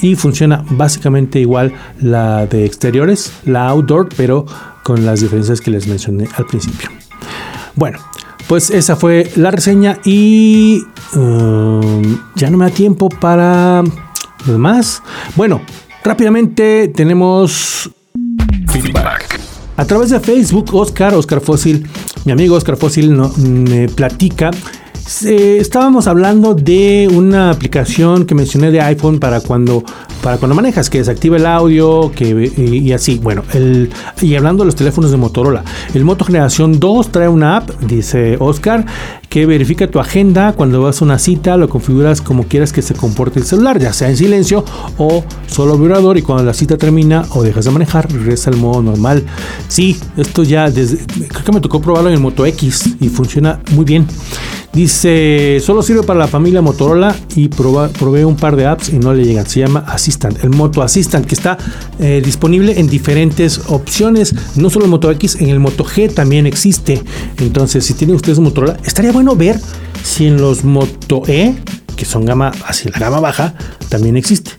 y 0.00 0.14
funciona 0.14 0.64
básicamente 0.70 1.40
igual 1.40 1.72
la 2.00 2.46
de 2.46 2.64
exteriores, 2.64 3.32
la 3.44 3.68
outdoor, 3.68 4.08
pero 4.16 4.46
con 4.84 5.04
las 5.04 5.20
diferencias 5.20 5.60
que 5.60 5.70
les 5.70 5.86
mencioné 5.86 6.28
al 6.36 6.46
principio. 6.46 6.88
Bueno, 7.74 7.98
pues 8.48 8.70
esa 8.70 8.96
fue 8.96 9.30
la 9.36 9.50
reseña 9.50 9.98
y 10.04 10.82
um, 11.14 12.18
ya 12.34 12.50
no 12.50 12.56
me 12.58 12.64
da 12.64 12.70
tiempo 12.70 13.08
para 13.08 13.82
lo 14.46 14.52
demás. 14.52 15.02
Bueno, 15.36 15.60
rápidamente 16.02 16.88
tenemos 16.88 17.90
feedback. 18.68 19.40
A 19.76 19.84
través 19.84 20.10
de 20.10 20.18
Facebook, 20.18 20.74
Oscar, 20.74 21.14
Oscar 21.14 21.40
Fósil, 21.40 21.86
mi 22.24 22.32
amigo 22.32 22.56
Oscar 22.56 22.76
Fósil 22.76 23.14
me 23.36 23.88
platica 23.88 24.50
estábamos 25.22 26.06
hablando 26.06 26.54
de 26.54 27.08
una 27.10 27.50
aplicación 27.50 28.26
que 28.26 28.34
mencioné 28.34 28.70
de 28.70 28.80
iPhone 28.82 29.18
para 29.18 29.40
cuando, 29.40 29.82
para 30.22 30.38
cuando 30.38 30.54
manejas, 30.54 30.90
que 30.90 30.98
desactiva 30.98 31.36
el 31.36 31.46
audio 31.46 32.10
que, 32.14 32.52
y, 32.56 32.92
así. 32.92 33.18
Bueno, 33.18 33.42
el, 33.52 33.90
y 34.20 34.34
hablando 34.34 34.64
de 34.64 34.66
los 34.66 34.76
teléfonos 34.76 35.10
de 35.10 35.16
Motorola, 35.16 35.64
el 35.94 36.04
Moto 36.04 36.24
Generación 36.24 36.78
2 36.78 37.12
trae 37.12 37.28
una 37.28 37.56
app, 37.58 37.70
dice 37.80 38.36
Oscar, 38.40 38.84
que 39.28 39.46
verifica 39.46 39.90
tu 39.90 40.00
agenda 40.00 40.52
cuando 40.52 40.82
vas 40.82 41.00
a 41.02 41.04
una 41.04 41.18
cita, 41.18 41.56
lo 41.56 41.68
configuras 41.68 42.20
como 42.20 42.44
quieras 42.44 42.72
que 42.72 42.82
se 42.82 42.94
comporte 42.94 43.38
el 43.38 43.44
celular, 43.44 43.78
ya 43.78 43.92
sea 43.92 44.08
en 44.08 44.16
silencio 44.16 44.64
o 44.96 45.24
solo 45.46 45.76
vibrador 45.76 46.16
y 46.16 46.22
cuando 46.22 46.44
la 46.44 46.54
cita 46.54 46.76
termina 46.76 47.24
o 47.30 47.42
dejas 47.42 47.66
de 47.66 47.70
manejar, 47.70 48.10
regresa 48.10 48.50
al 48.50 48.56
modo 48.56 48.82
normal. 48.82 49.24
Sí, 49.68 49.98
esto 50.16 50.42
ya 50.42 50.70
desde, 50.70 50.98
creo 51.06 51.44
que 51.44 51.52
me 51.52 51.60
tocó 51.60 51.80
probarlo 51.80 52.08
en 52.08 52.14
el 52.14 52.20
Moto 52.20 52.46
X 52.46 52.96
y 53.00 53.08
funciona 53.08 53.60
muy 53.72 53.84
bien. 53.84 54.06
Dice, 54.72 55.58
solo 55.60 55.82
sirve 55.82 56.02
para 56.02 56.18
la 56.18 56.28
familia 56.28 56.60
Motorola 56.62 57.16
y 57.34 57.48
probé 57.48 58.24
un 58.24 58.36
par 58.36 58.54
de 58.54 58.66
apps 58.66 58.90
y 58.90 58.98
no 58.98 59.14
le 59.14 59.24
llegan. 59.24 59.46
Se 59.46 59.60
llama 59.60 59.80
El 60.42 60.50
Moto 60.50 60.82
Assistant, 60.82 61.26
que 61.26 61.34
está 61.34 61.58
eh, 61.98 62.22
disponible 62.24 62.78
en 62.78 62.88
diferentes 62.88 63.60
opciones. 63.66 64.34
No 64.56 64.70
solo 64.70 64.86
Moto 64.86 65.10
X, 65.10 65.36
en 65.40 65.48
el 65.48 65.60
Moto 65.60 65.84
G 65.84 66.12
también 66.12 66.46
existe. 66.46 67.02
Entonces, 67.38 67.84
si 67.84 67.94
tienen 67.94 68.16
ustedes 68.16 68.38
un 68.38 68.44
Motorola, 68.44 68.76
estaría 68.84 69.12
bueno 69.12 69.36
ver 69.36 69.60
si 70.02 70.26
en 70.26 70.40
los 70.40 70.64
Moto 70.64 71.22
E, 71.26 71.54
que 71.96 72.04
son 72.04 72.24
gama, 72.24 72.52
así 72.66 72.88
la 72.88 72.98
gama 72.98 73.20
baja, 73.20 73.54
también 73.88 74.16
existe. 74.16 74.52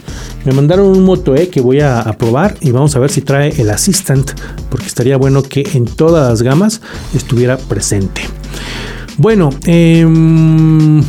Me 0.45 0.51
mandaron 0.51 0.87
un 0.87 1.03
Moto 1.03 1.35
E 1.35 1.49
que 1.49 1.61
voy 1.61 1.79
a, 1.79 2.01
a, 2.01 2.17
probar 2.17 2.55
y 2.61 2.71
vamos 2.71 2.95
a 2.95 2.99
ver 2.99 3.09
si 3.09 3.21
trae 3.21 3.53
el 3.61 3.69
Assistant, 3.69 4.31
porque 4.69 4.85
estaría 4.85 5.17
bueno 5.17 5.43
que 5.43 5.67
en 5.73 5.85
todas 5.85 6.29
las 6.29 6.41
gamas 6.41 6.81
estuviera 7.13 7.57
presente. 7.57 8.21
Bueno, 9.19 9.49
em, 9.65 11.03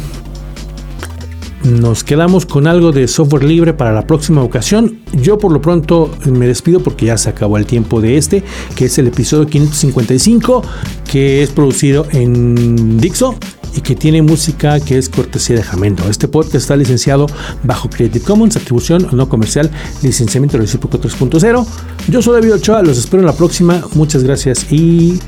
nos 1.62 2.05
quedamos 2.05 2.46
con 2.46 2.66
algo 2.66 2.92
de 2.92 3.09
software 3.09 3.44
libre 3.44 3.75
para 3.75 3.92
la 3.92 4.07
próxima 4.07 4.42
ocasión. 4.42 5.01
Yo 5.12 5.38
por 5.38 5.53
lo 5.53 5.61
pronto 5.61 6.11
me 6.27 6.46
despido 6.46 6.81
porque 6.81 7.07
ya 7.07 7.18
se 7.18 7.29
acabó 7.29 7.59
el 7.59 7.66
tiempo 7.66 8.01
de 8.01 8.16
este, 8.16 8.42
que 8.77 8.87
es 8.87 8.99
el 8.99 9.09
episodio 9.09 9.46
555, 9.46 10.62
que 11.11 11.42
es 11.42 11.51
producido 11.51 12.07
en 12.12 12.99
Dixo 12.99 13.37
y 13.77 13.83
que 13.83 13.94
tiene 13.94 14.23
música 14.23 14.81
que 14.81 14.99
es 14.99 15.09
cortesía 15.09 15.57
de 15.57 15.62
Jamendo. 15.62 16.09
Este 16.09 16.29
podcast 16.29 16.57
está 16.57 16.77
licenciado 16.77 17.27
bajo 17.62 17.88
Creative 17.88 18.25
Commons, 18.25 18.57
atribución 18.57 19.09
no 19.12 19.29
comercial, 19.29 19.70
licenciamiento 20.03 20.59
recíproco 20.59 21.01
3.0. 21.01 21.66
Yo 22.09 22.23
soy 22.23 22.40
David 22.40 22.55
Ochoa, 22.55 22.83
los 22.83 22.99
espero 22.99 23.20
en 23.20 23.27
la 23.27 23.35
próxima. 23.35 23.83
Muchas 23.94 24.25
gracias 24.25 24.66
y 24.70 25.18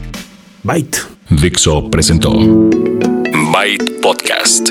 bye. 0.62 0.86
Dixo 1.30 1.88
presentó 1.90 2.32
Byte 3.52 4.00
Podcast 4.02 4.70